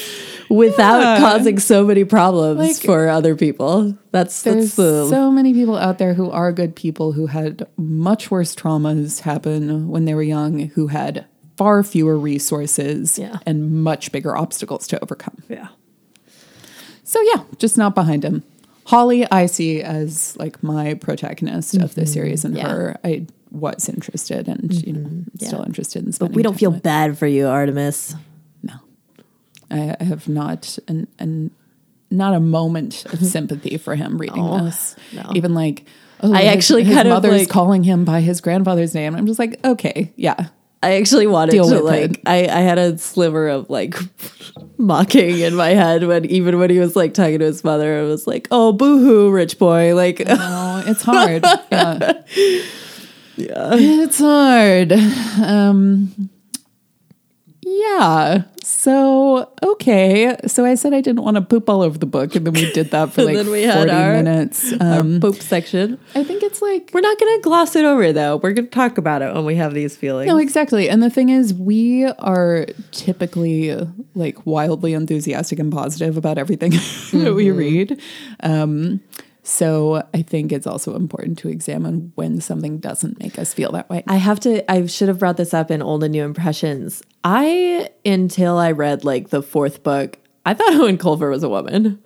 [0.49, 1.19] without Yeah.
[1.19, 3.95] causing so many problems Like- for other people.
[4.11, 7.67] That's There's that's the so many people out there who are good people who had
[7.77, 11.25] much worse traumas happen when they were young, who had
[11.57, 13.37] far fewer resources Yeah.
[13.45, 15.37] and much bigger obstacles to overcome.
[15.49, 15.67] yeah.
[17.03, 18.43] So yeah, just not behind him.
[18.85, 22.65] Holly, I see as like my protagonist of the series, and Mm-hmm.
[22.65, 22.71] Yeah.
[22.73, 25.65] her, I was interested and you know still Yeah.
[25.65, 26.11] interested in.
[26.19, 28.15] But we don't feel bad for you, Artemis.
[29.71, 31.51] I, have not an an
[32.11, 34.95] not a moment of sympathy for him reading Oh, this.
[35.13, 35.31] no.
[35.35, 35.85] Even like
[36.21, 39.15] oh, I his- actually his kind of, mother's like- calling him by his grandfather's name.
[39.15, 40.47] I'm just like okay, yeah,
[40.81, 42.21] I actually wanted Deal to like.
[42.25, 43.95] I, I had a sliver of like
[44.77, 48.03] mocking in my head when even when he was like talking to his mother, I
[48.03, 49.93] was like, Oh boo hoo, rich boy.
[49.93, 51.43] Like no, it's hard.
[51.71, 52.13] yeah.
[53.35, 53.69] yeah.
[53.73, 54.93] It's hard.
[55.43, 56.29] Um,
[57.69, 58.43] yeah.
[58.63, 60.35] So, okay.
[60.47, 62.71] So I said I didn't want to poop all over the book, and then we
[62.71, 64.73] did that for like then 40 we had our- minutes.
[64.79, 65.99] Um, Poop section.
[66.15, 66.91] I think it's like.
[66.93, 68.37] We're not going to gloss it over though.
[68.37, 70.27] We're going to talk about it when we have these feelings.
[70.27, 70.89] No, exactly.
[70.89, 73.75] And the thing is, we are typically
[74.15, 76.71] like wildly enthusiastic and positive about everything
[77.13, 77.99] that we read.
[78.41, 79.01] Um,
[79.49, 83.89] so I think it's also important to examine when something doesn't make us feel that
[83.89, 84.03] way.
[84.07, 87.01] I have to, I should have brought this up in Old and New Impressions.
[87.23, 92.01] I, until I read like the fourth book, I thought Eoin Colfer was a woman.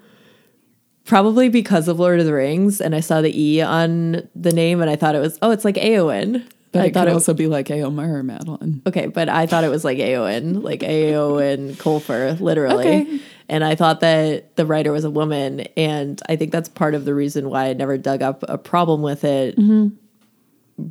[1.04, 2.80] Probably because of Lord of the Rings.
[2.80, 5.66] And I saw the E on the name and I thought it was, oh, it's
[5.66, 6.48] like Éowyn.
[6.72, 8.82] But I it thought could it also be like Éomer or Madeline.
[8.88, 13.02] Okay, but I thought it was like Éowyn, like Éowyn Colfer, literally.
[13.02, 13.20] Okay.
[13.50, 15.62] And I thought that the writer was a woman.
[15.78, 19.02] And I think that's part of the reason why I never dug up a problem
[19.02, 19.58] with it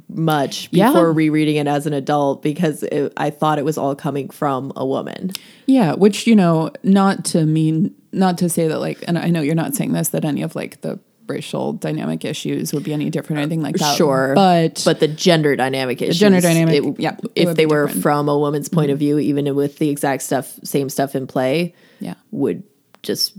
[0.08, 0.88] much Yeah.
[0.88, 4.72] before rereading it as an adult because it, I thought it was all coming from
[4.76, 5.32] a woman.
[5.66, 9.40] Yeah, which you know, not to mean, not to say that like, and I know
[9.40, 13.10] you're not saying this that any of like the racial dynamic issues would be any
[13.10, 13.96] different or anything like that.
[13.96, 14.32] Sure.
[14.36, 16.18] but But the gender dynamic issues.
[16.18, 17.90] gender dynamic, it- yeah, if they were different.
[17.90, 18.00] Mm-hmm.
[18.02, 21.74] from a woman's point of view, even with the exact stuff, same stuff in play,
[22.02, 22.62] yeah, would
[23.02, 23.32] just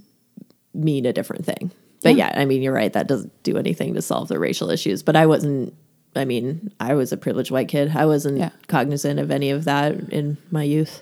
[0.73, 1.71] mean a different thing.
[2.01, 2.31] But Yeah.
[2.33, 2.41] yeah.
[2.41, 2.91] I mean, you're right.
[2.91, 5.03] That doesn't do anything to solve the racial issues.
[5.03, 5.73] But I wasn't,
[6.15, 7.95] I mean, I was a privileged white kid.
[7.95, 8.49] I wasn't Yeah.
[8.67, 11.01] cognizant of any of that in my youth.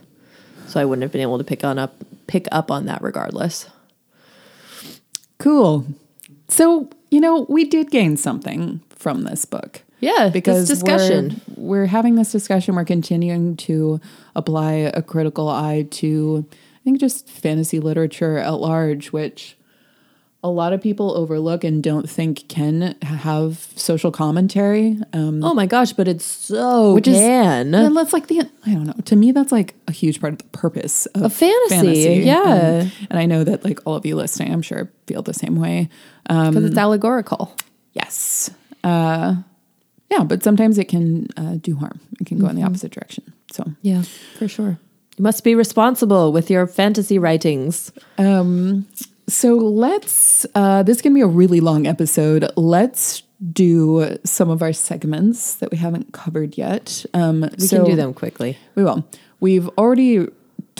[0.67, 1.95] So I wouldn't have been able to pick on up,
[2.27, 3.67] pick up on that regardless.
[5.39, 5.85] cool.
[6.47, 9.81] So you know, we did gain something from this book.
[9.99, 11.41] Yeah, because discussion.
[11.57, 12.75] We're, we're having this discussion.
[12.75, 13.99] We're continuing to
[14.35, 16.45] apply a critical eye to,
[16.83, 19.57] think, just fantasy literature at large, which
[20.43, 24.97] a lot of people overlook and don't think can have social commentary.
[25.13, 27.75] Um, Oh my gosh, but it's so which is can.
[27.75, 28.95] and that's like the I don't know.
[29.05, 32.81] To me, that's like a huge part of the purpose of A fantasy, yeah.
[32.85, 35.57] Um, and I know that like all of you listening, I'm sure feel the same
[35.57, 35.89] way.
[36.27, 37.55] Um, because it's allegorical.
[37.93, 38.49] Yes.
[38.83, 39.35] Uh,
[40.09, 41.99] yeah, but sometimes it can uh, do harm.
[42.19, 43.31] It can go in the opposite direction.
[43.51, 44.01] So, Yeah,
[44.37, 44.79] for sure.
[45.21, 47.91] You must be responsible with your fantasy writings.
[48.17, 48.87] um,
[49.27, 50.47] so let's.
[50.55, 52.51] Uh, this can be a really long episode.
[52.57, 53.21] Let's
[53.53, 57.05] do some of our segments that we haven't covered yet.
[57.13, 58.57] Um, We can do them quickly.
[58.73, 59.05] We will.
[59.39, 60.27] We've already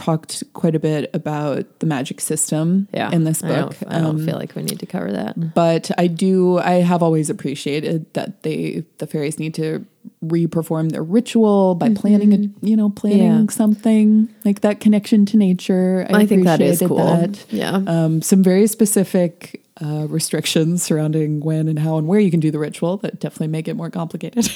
[0.05, 3.77] talked quite a bit about the magic system Yeah, in this I book.
[3.79, 5.53] don't, I don't Um, feel like we need to cover that.
[5.53, 9.85] but I do I have always appreciated that they the fairies need to
[10.21, 13.45] re-perform their ritual by planning a you know planning Yeah.
[13.49, 16.07] something like that connection to nature.
[16.09, 16.97] I think that is cool.
[16.97, 17.45] that.
[17.51, 17.81] Yeah.
[17.85, 22.51] Um, some very specific uh, restrictions surrounding when and how and where you can do
[22.51, 24.49] the ritual that definitely make it more complicated.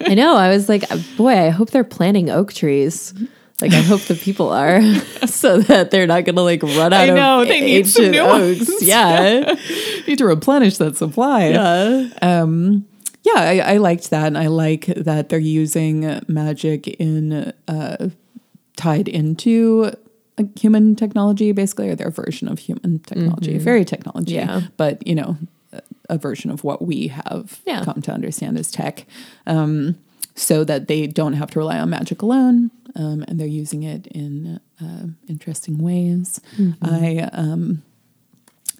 [0.00, 0.34] I know.
[0.36, 0.84] I was like,
[1.16, 3.14] boy, I hope they're planting oak trees.
[3.62, 4.82] Like, I hope the people are,
[5.26, 8.10] so that they're not going to like run out I know, of they need some
[8.10, 8.68] new oaks.
[8.68, 8.82] ones.
[8.82, 9.54] Yeah,
[10.06, 11.48] need to replenish that supply.
[11.50, 12.08] yeah.
[12.20, 12.84] um
[13.24, 18.08] yeah I, I liked that and i like that they're using magic in uh
[18.76, 19.92] tied into
[20.58, 24.62] human technology basically or their version of human technology fairy technology Yeah.
[24.76, 25.36] but you know
[25.72, 27.84] a- a version of what we have Yeah.
[27.84, 29.06] come to understand as tech
[29.46, 29.94] um
[30.34, 34.06] so that they don't have to rely on magic alone um, and they're using it
[34.08, 36.40] in uh, interesting ways
[36.82, 37.82] i um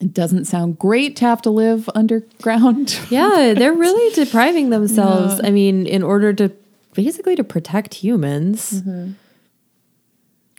[0.01, 5.41] it doesn't sound great to have to live underground Yeah, they're really depriving themselves.
[5.45, 6.51] I mean, in order to
[6.95, 8.83] basically to protect humans,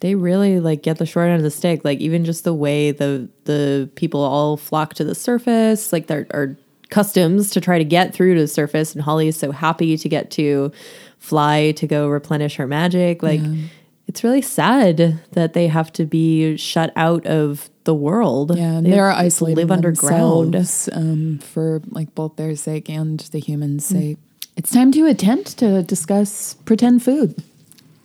[0.01, 1.83] they really like get the short end of the stick.
[1.83, 6.25] Like even just the way the the people all flock to the surface, like there
[6.31, 6.57] are
[6.89, 8.93] customs to try to get through to the surface.
[8.93, 10.71] And Holly is so happy to get to
[11.23, 13.23] fly to go replenish her magic.
[13.23, 13.39] Like
[14.07, 18.57] it's really sad that they have to be shut out of the world.
[18.57, 20.55] Yeah, and They they're isolated, live underground.
[20.91, 24.17] um, for like both their sake and the humans' sake.
[24.57, 27.41] It's time to attempt to discuss pretend food.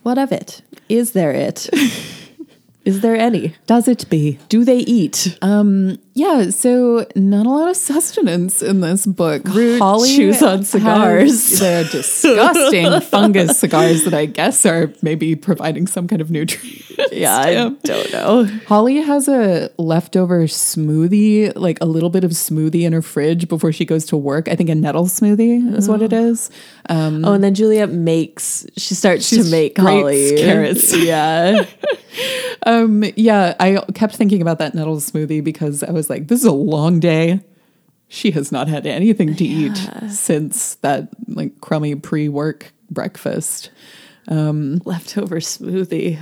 [0.03, 0.61] What of it?
[0.87, 1.69] Is there it?
[2.85, 3.53] Is there any?
[3.67, 4.39] Does it be?
[4.47, 5.37] Do they eat?
[5.41, 9.43] Um, yeah, so not a lot of sustenance in this book.
[9.45, 11.59] Root chews on cigars.
[11.59, 16.85] They're disgusting fungus cigars that I guess are maybe providing some kind of nutrient.
[17.13, 17.53] yeah, I
[17.83, 18.45] don't know.
[18.67, 23.71] Holly has a leftover smoothie, like a little bit of smoothie in her fridge before
[23.71, 24.49] she goes to work.
[24.49, 26.51] I think a nettle smoothie is what it is.
[26.89, 28.65] Um, Oh, and then Juliet makes.
[28.77, 30.95] She starts to make Holly carrots.
[30.95, 31.65] Yeah,
[32.65, 36.45] um, yeah, I kept thinking about that nettle smoothie because I was like, this is
[36.45, 37.41] a long day.
[38.07, 39.77] She has not had anything to eat
[40.09, 43.69] since that like crummy pre-work breakfast.
[44.27, 46.17] Um, Leftover smoothie.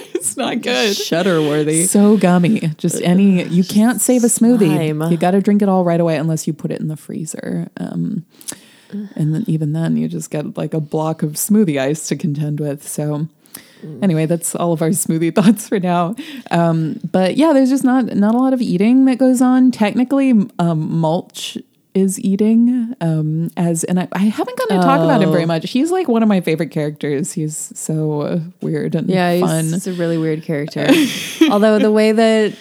[0.20, 0.94] It's not good.
[0.94, 1.86] Shudder worthy.
[1.86, 2.60] So gummy.
[2.76, 4.90] Just any, you can't save a smoothie.
[4.90, 5.10] Slime.
[5.10, 7.70] You got to drink it all right away unless you put it in the freezer.
[7.78, 8.26] Um,
[8.90, 12.60] and then even then, you just get like a block of smoothie ice to contend
[12.60, 12.86] with.
[12.86, 13.28] So,
[14.02, 16.14] anyway, that's all of our smoothie thoughts for now.
[16.50, 19.70] Um, but yeah, there's just not not a lot of eating that goes on.
[19.70, 21.58] Technically, um, mulch
[21.92, 25.68] is eating um as and I, I haven't gotten to talk about him very much
[25.70, 29.88] he's like one of my favorite characters he's so uh, weird and Yeah, fun he's
[29.88, 30.86] a really weird character.
[31.50, 32.56] Although the way that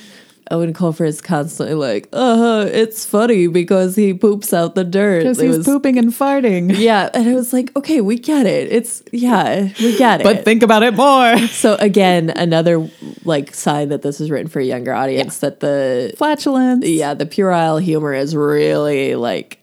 [0.51, 5.19] Eoin Colfer is constantly like, uh, it's funny because he poops out the dirt.
[5.19, 8.71] because he's was- pooping and farting Yeah, and it was like, okay, we get it.
[8.71, 10.23] It's yeah, we get it.
[10.23, 12.89] but think about it more so again, another
[13.25, 17.25] like sign that this is written for a younger audience that the flatulence yeah the
[17.25, 19.59] puerile humor is really like,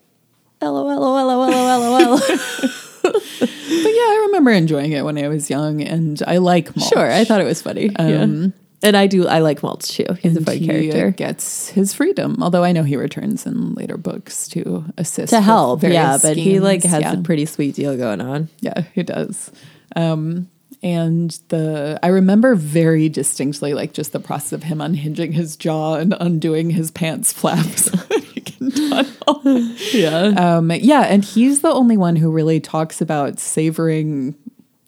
[0.63, 2.19] lol, lol, lol, lol,
[3.03, 6.89] but yeah i remember enjoying it when i was young and i like mulch.
[6.91, 7.91] Sure, I thought it was funny.
[7.99, 8.47] yeah.
[8.83, 9.27] And I do.
[9.27, 10.07] I like Mulch too.
[10.21, 11.11] He's a and funny he character.
[11.11, 15.83] gets his freedom although i know he returns in later books to assist to help,
[15.83, 17.15] yeah, but he like has Yeah.
[17.15, 18.49] a pretty sweet deal going on.
[18.61, 19.51] Yeah, he does.
[19.97, 20.49] Um,
[20.83, 25.95] and the I remember very distinctly like just the process of him unhinging his jaw
[25.95, 29.73] and undoing his pants flaps so that he can tunnel.
[29.93, 34.35] Yeah, Um, yeah, and he's the only one who really talks about savoring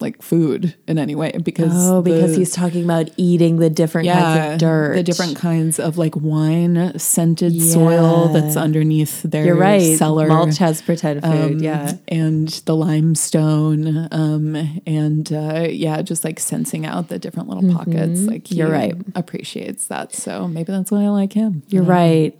[0.00, 4.06] like food in any way because oh, because the- he's talking about eating the different
[4.06, 9.46] yeah, kinds of dirt, the different kinds of like wine scented soil that's underneath their
[9.46, 9.96] You're right.
[9.98, 10.28] cellar.
[10.28, 11.30] Mulch has pretend food.
[11.56, 17.48] Um, yeah, and the limestone, um, and uh, yeah, just like sensing out the different
[17.48, 18.20] little pockets.
[18.20, 18.58] Like he Mm-hmm.
[18.58, 18.94] You're right.
[19.14, 20.14] appreciates that.
[20.14, 21.62] So maybe that's why I like him.
[21.68, 22.38] you're right.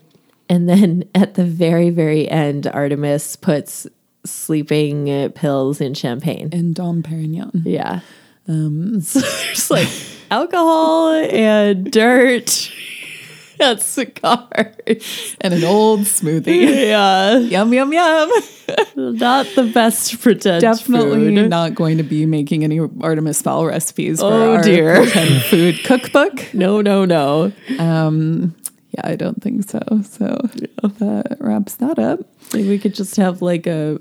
[0.49, 3.87] And then at the very, very end, Artemis puts
[4.31, 6.49] sleeping pills and champagne.
[6.53, 7.63] And Dom Perignon.
[7.65, 8.01] Yeah.
[8.47, 9.89] Um, so there's like
[10.31, 12.71] alcohol and dirt
[13.61, 15.37] and cigars.
[15.41, 16.87] and an old smoothie.
[16.89, 17.39] Yeah.
[17.39, 18.31] yum yum yum.
[18.97, 21.49] Not the best pretend Definitely food.
[21.49, 25.07] not going to be making any Artemis fowl recipes for Oh, our dear.
[25.07, 26.53] food cookbook.
[26.53, 27.51] No, no, no.
[27.79, 28.55] Um,
[28.91, 29.81] yeah, I don't think so.
[30.05, 30.67] So yeah.
[30.99, 32.21] that wraps that up.
[32.53, 33.99] Like we could just have like a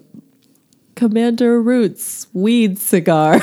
[0.97, 3.35] Commander Root's weed cigar.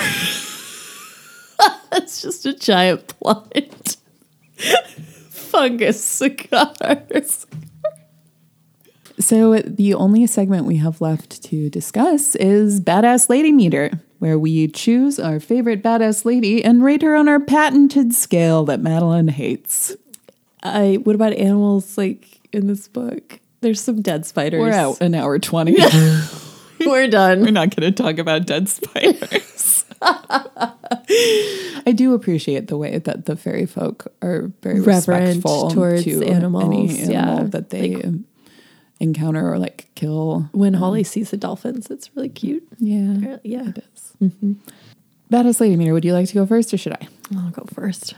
[1.93, 3.97] it's just a giant plant.
[5.31, 7.47] Fungus cigars.
[9.21, 14.67] So the only segment we have left to discuss is Badass Lady Meter, where we
[14.67, 19.95] choose our favorite badass lady and rate her on our patented scale that Madeline hates.
[20.65, 23.39] I what about animals like in this book?
[23.61, 24.61] There's some dead spiders.
[24.61, 25.77] We're out an hour 20.
[26.91, 27.41] We're done.
[27.43, 29.85] We're not going to talk about dead spiders.
[31.87, 36.23] I do appreciate the way that the fairy folk are very Reverent respectful towards to
[36.25, 37.43] animals, any animal yeah.
[37.45, 38.03] that they
[39.01, 40.49] encounter or like kill.
[40.53, 42.67] When um, Holly sees the dolphins, it's really cute.
[42.79, 43.69] Yeah, Yeah.
[43.69, 44.13] it is.
[44.23, 44.53] Mm-hmm.
[45.33, 47.09] Badass Lady Meter, would you like to go first or should I?
[47.37, 48.15] I'll go first.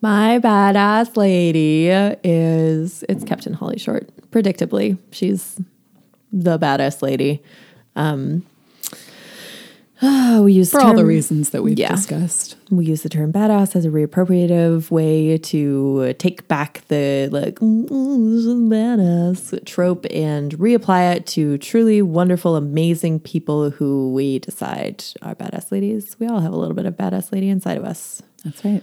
[0.00, 4.08] My badass lady is it's Captain Holly Short.
[4.30, 5.58] Predictably, she's
[6.32, 7.42] the badass lady.
[7.94, 8.44] Um,
[10.02, 11.94] we use For all the reasons that we've Yeah.
[11.94, 12.56] discussed.
[12.70, 17.88] we use the term badass as a reappropriative way to take back the like "Mm,
[17.88, 25.34] mm, badass trope and reapply it to truly wonderful, amazing people who we decide are
[25.34, 26.16] badass ladies.
[26.18, 28.20] We all have a little bit of badass lady inside of us.
[28.44, 28.82] That's right.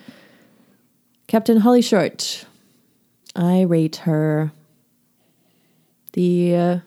[1.27, 2.45] Captain Holly Short.
[3.35, 4.51] I rate her
[6.13, 6.77] the uh,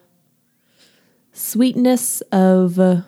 [1.37, 3.03] sweetness of uh,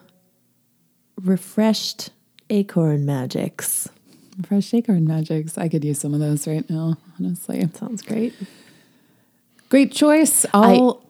[1.20, 2.10] refreshed
[2.50, 3.88] acorn magics.
[4.46, 5.58] Fresh acorn magics.
[5.58, 7.68] I could use some of those right now, honestly.
[7.74, 8.34] Sounds great.
[9.68, 10.46] Great choice.
[10.54, 11.04] I'll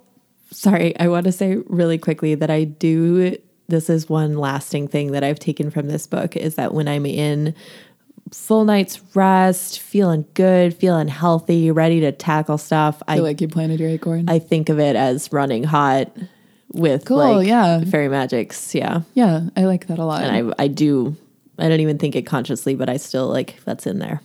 [0.50, 3.36] Sorry, I want to say really quickly that I do.
[3.68, 7.04] This is one lasting thing that I've taken from this book is that when I'm
[7.04, 7.54] in
[8.32, 13.48] full night's rest, feeling good, feeling healthy, ready to tackle stuff, I feel like you
[13.48, 14.30] planted your acorn.
[14.30, 16.10] I think of it as running hot
[16.72, 17.82] with Cool, like yeah.
[17.84, 18.74] fairy magics.
[18.74, 19.02] Yeah.
[19.14, 20.22] yeah, I like that a lot.
[20.22, 21.16] And I I do
[21.58, 24.22] I don't even think it consciously, but I still like that's in there.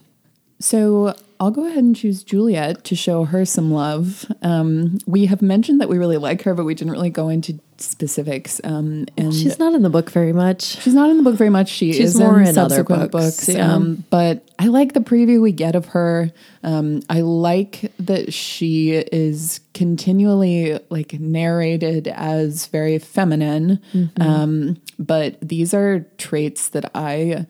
[0.59, 4.25] So I'll go ahead and choose Juliet to show her some love.
[4.41, 7.59] Um, we have mentioned that we really like her, but we didn't really go into
[7.83, 8.59] specifics.
[8.63, 10.63] Um, and She's not in the book very much.
[10.81, 11.69] She's not in the book very much.
[11.69, 13.49] She She's is more in, in other subsequent books, books.
[13.49, 13.73] yeah.
[13.73, 16.31] Um, but I like the preview we get of her.
[16.63, 23.79] Um, I like that she is continually like narrated as very feminine.
[23.93, 24.21] Mm-hmm.
[24.21, 27.47] Um, but these are traits that I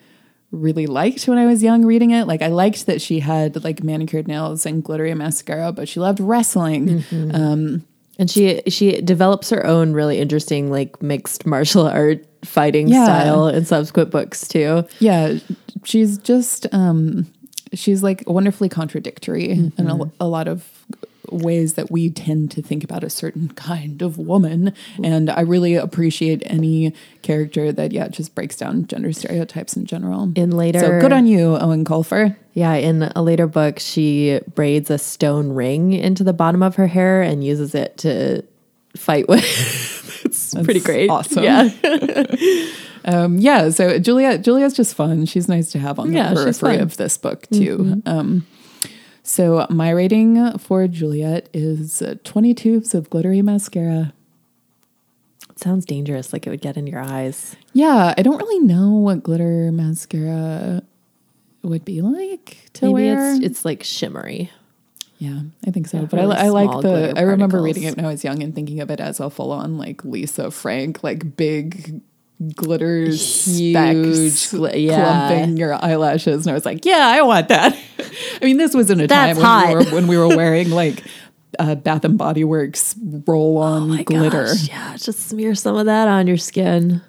[0.52, 2.26] really liked when I was young reading it.
[2.26, 6.20] Like I liked that she had like manicured nails and glittery mascara, but she loved
[6.20, 6.88] wrestling.
[6.88, 7.36] Mm-hmm.
[7.36, 7.86] Um,
[8.20, 13.06] And she she develops her own really interesting like mixed martial art fighting Yeah.
[13.06, 14.86] style in subsequent books too.
[15.00, 15.38] yeah
[15.86, 17.26] she's just um
[17.74, 20.73] she's like wonderfully contradictory in a, a lot of
[21.34, 24.74] ways that we tend to think about a certain kind of woman.
[25.04, 30.32] And i really appreciate any character that yeah just breaks down gender stereotypes in general.
[30.36, 32.36] In later so good on you eoin colfer.
[32.54, 36.86] Yeah, in a later book, she braids a stone ring into the bottom of her
[36.88, 38.44] hair and uses it to
[38.96, 39.44] fight with.
[40.26, 41.10] it's pretty great.
[41.10, 41.44] awesome.
[41.44, 41.70] Yeah,
[43.06, 45.26] um yeah so juliet juliet's just fun.
[45.26, 48.02] She's nice to have on the Yeah, periphery of this book too.
[48.06, 48.46] Um
[49.34, 54.14] so my rating for juliet is uh, 20 tubes of glittery mascara
[55.50, 56.34] it sounds dangerous.
[56.34, 57.56] Like it would get in your eyes.
[57.74, 60.82] Yeah, I don't really know what glitter mascara
[61.62, 63.36] would be like to Maybe wear.
[63.36, 64.50] it's it's like shimmery.
[65.20, 66.00] yeah, I think so.
[66.00, 67.14] Yeah, but I, really I like the.
[67.16, 67.66] I remember particles.
[67.66, 70.50] reading it when I was young and thinking of it as a full-on like Lisa
[70.50, 72.02] Frank, like big
[72.56, 75.28] glitter Huge specks gli- yeah.
[75.28, 77.78] clumping your eyelashes, and I was like, yeah, I want that.
[78.42, 80.70] I mean, this was in a That's time when we, were, when we were wearing
[80.70, 81.04] like
[81.60, 82.96] uh, Bath and Body Works
[83.28, 84.46] roll-on Oh my glitter.
[84.46, 87.02] gosh, yeah, just smear some of that on your skin.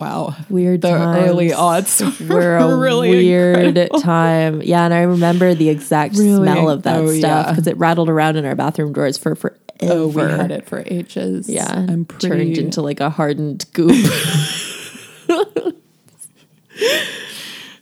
[0.00, 1.28] Wow, Weird the times.
[1.28, 4.00] early aughts were a really weird incredible.
[4.00, 4.60] time.
[4.60, 6.34] Yeah, and I remember the exact Really?
[6.48, 7.52] smell of that Oh, stuff yeah.
[7.52, 9.58] because it rattled around in our bathroom doors for forever.
[9.80, 11.48] Oh, we had it for ages.
[11.48, 12.28] Yeah, I'm pretty.
[12.28, 13.90] turned into like a hardened goop.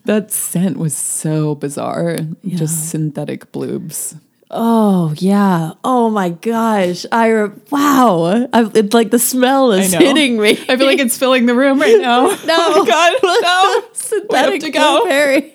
[0.05, 2.19] that scent was so bizarre.
[2.47, 4.19] Just synthetic bloobs.
[4.51, 5.73] oh yeah.
[5.85, 7.07] Oh my gosh.
[7.13, 8.49] I re- wow.
[8.53, 10.53] I, it's like the smell is hitting me.
[10.69, 12.27] I feel like it's filling the room right now.
[12.27, 12.37] no.
[12.73, 13.13] Oh my god,
[13.83, 13.89] no.
[13.93, 15.01] synthetic to go.
[15.01, 15.53] blueberry.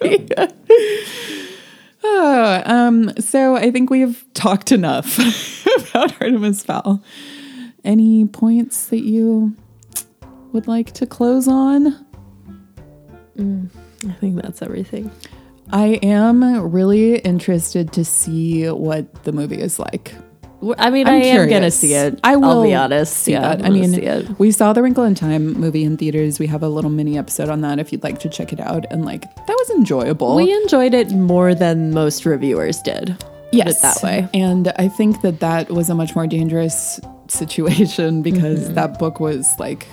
[2.08, 5.18] Oh, um, so I think we've talked enough
[5.90, 7.04] about Artemis Fowl.
[7.84, 9.56] Any points that you
[10.52, 12.06] would like to close on?
[13.40, 15.10] I think that's everything.
[15.72, 20.14] I am really interested to see what the movie is like.
[20.78, 22.20] I mean, I'm I am gonna see it.
[22.24, 23.28] I will I'll be honest.
[23.28, 26.40] Yeah, I mean, we saw the Wrinkle in Time movie in theaters.
[26.40, 28.86] We have a little mini episode on that if you'd like to check it out.
[28.92, 30.36] And like that was enjoyable.
[30.36, 33.18] we enjoyed it more than most reviewers did.
[33.52, 34.28] Put it that way.
[34.34, 38.74] And I think that that was a much more dangerous situation because Mm-hmm.
[38.76, 39.88] that book was like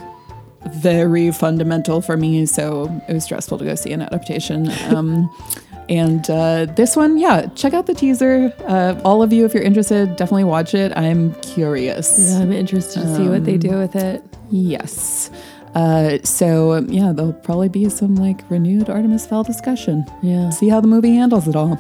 [0.74, 2.46] very fundamental for me.
[2.46, 4.70] So it was stressful to go see an adaptation.
[4.94, 5.28] Um,
[5.88, 8.52] and uh, this one, yeah, check out the teaser.
[8.66, 10.96] Uh, all of you, if you're interested, definitely watch it.
[10.96, 12.18] I'm curious.
[12.18, 14.22] Yeah, I'm interested to see what they do with it.
[14.50, 15.30] Yes.
[15.74, 20.04] Uh, so yeah, there'll probably be some like renewed Artemis Fowl discussion.
[20.22, 21.78] Yeah, See how the movie handles it all.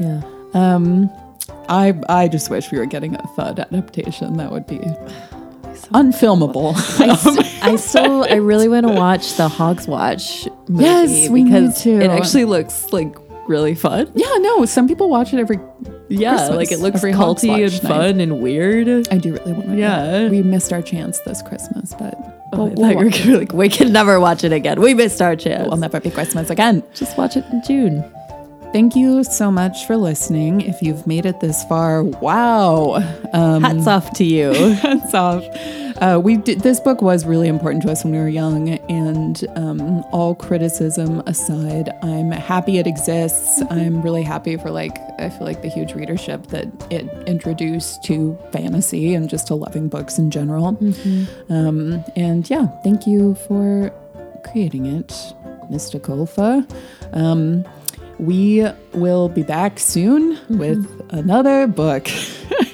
[0.00, 0.20] yeah.
[0.54, 1.08] Um,
[1.68, 4.36] I I just wish we were getting a thud adaptation.
[4.36, 4.78] That would be
[5.92, 6.74] unfilmable.
[7.00, 11.90] I, st- I still, I really want to watch the Hogswatch Yes, we need to.
[12.00, 13.14] it actually looks like
[13.50, 14.10] really fun.
[14.14, 15.58] yeah, no, some people watch it every.
[16.08, 17.88] Yeah, Christmas, like it looks every Hogs culty Watch and night.
[17.90, 19.08] fun and weird.
[19.12, 19.76] I do really want to.
[19.76, 20.28] Yeah.
[20.28, 22.14] we missed our chance this Christmas, but
[22.52, 24.80] Oh, I we'll, thought you we'll, gonna be like, we can never watch it again.
[24.80, 25.68] We missed our chance.
[25.68, 26.82] we'll never be Christmas again.
[26.94, 28.04] Just watch it in June.
[28.72, 30.60] Thank you so much for listening.
[30.62, 32.94] If you've made it this far, wow.
[33.32, 34.52] Um, Hats off to you.
[34.74, 35.44] hats off.
[36.00, 39.44] Uh, we did, this book was really important to us when we were young, and
[39.56, 43.62] um, all criticism aside, I'm happy it exists.
[43.70, 48.38] I'm really happy for like I feel like the huge readership that it introduced to
[48.50, 50.78] fantasy and just to loving books in general.
[51.50, 53.92] Um, and yeah, thank you for
[54.44, 55.08] creating it,
[55.70, 56.00] Mr.
[56.00, 56.66] Colfer.
[57.12, 57.66] Um,
[58.18, 62.08] we will be back soon with another book.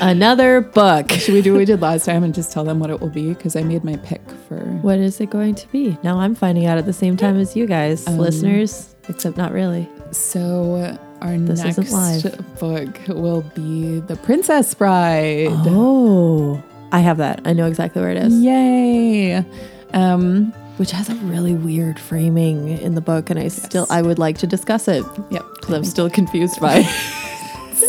[0.00, 1.10] Another book.
[1.12, 3.10] Should we do what we did last time and just tell them what it will
[3.10, 3.34] be?
[3.34, 4.58] Because I made my pick for.
[4.58, 5.98] What is it going to be?
[6.02, 9.88] Now I'm finding out at the same time as you guys, listeners, except not really.
[10.12, 15.48] So our This next book will be The Princess Bride.
[15.50, 17.42] Oh, I have that.
[17.44, 18.34] I know exactly where it is.
[18.40, 19.44] Yay!
[19.92, 24.18] Um, Which has a really weird framing in the book, and I still I would
[24.18, 25.44] like to discuss it yep.
[25.60, 26.82] because I'm still confused by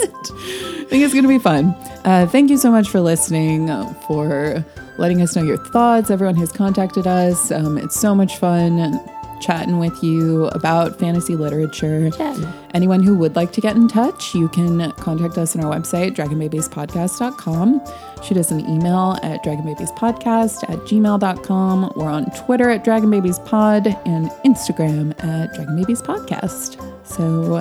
[0.04, 0.32] it.
[0.32, 1.68] I think it's going to be fun.
[2.06, 3.68] Uh, thank you so much for listening,
[4.08, 4.66] for
[4.98, 7.52] letting us know your thoughts, everyone who's contacted us.
[7.52, 9.00] Um, it's so much fun
[9.42, 12.10] chatting with you about fantasy literature.
[12.12, 12.48] Chatting.
[12.74, 16.16] Anyone who would like to get in touch, you can contact us on our website,
[16.16, 17.82] dragonbabiespodcast.com.
[18.24, 21.94] Shoot us an email at dragonbabiespodcast at gmail.com.
[21.96, 27.08] We're on Twitter at dragonbabiespod and Instagram at dragonbabiespodcast.
[27.08, 27.58] So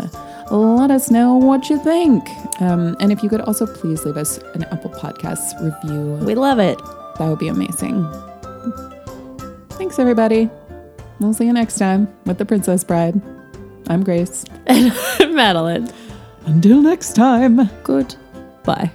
[0.50, 2.28] let us know what you think.
[2.60, 6.58] Um, and if you could also please leave us an Apple Podcasts review, We love
[6.58, 6.78] it.
[7.18, 8.04] that would be amazing.
[9.70, 10.50] Thanks, everybody.
[11.20, 13.20] We'll see you next time with The Princess Bride.
[13.88, 14.44] I'm Grace.
[14.66, 15.90] And I'm Madeline.
[16.46, 17.68] Until next time.
[17.84, 18.14] Good.
[18.64, 18.90] Bye.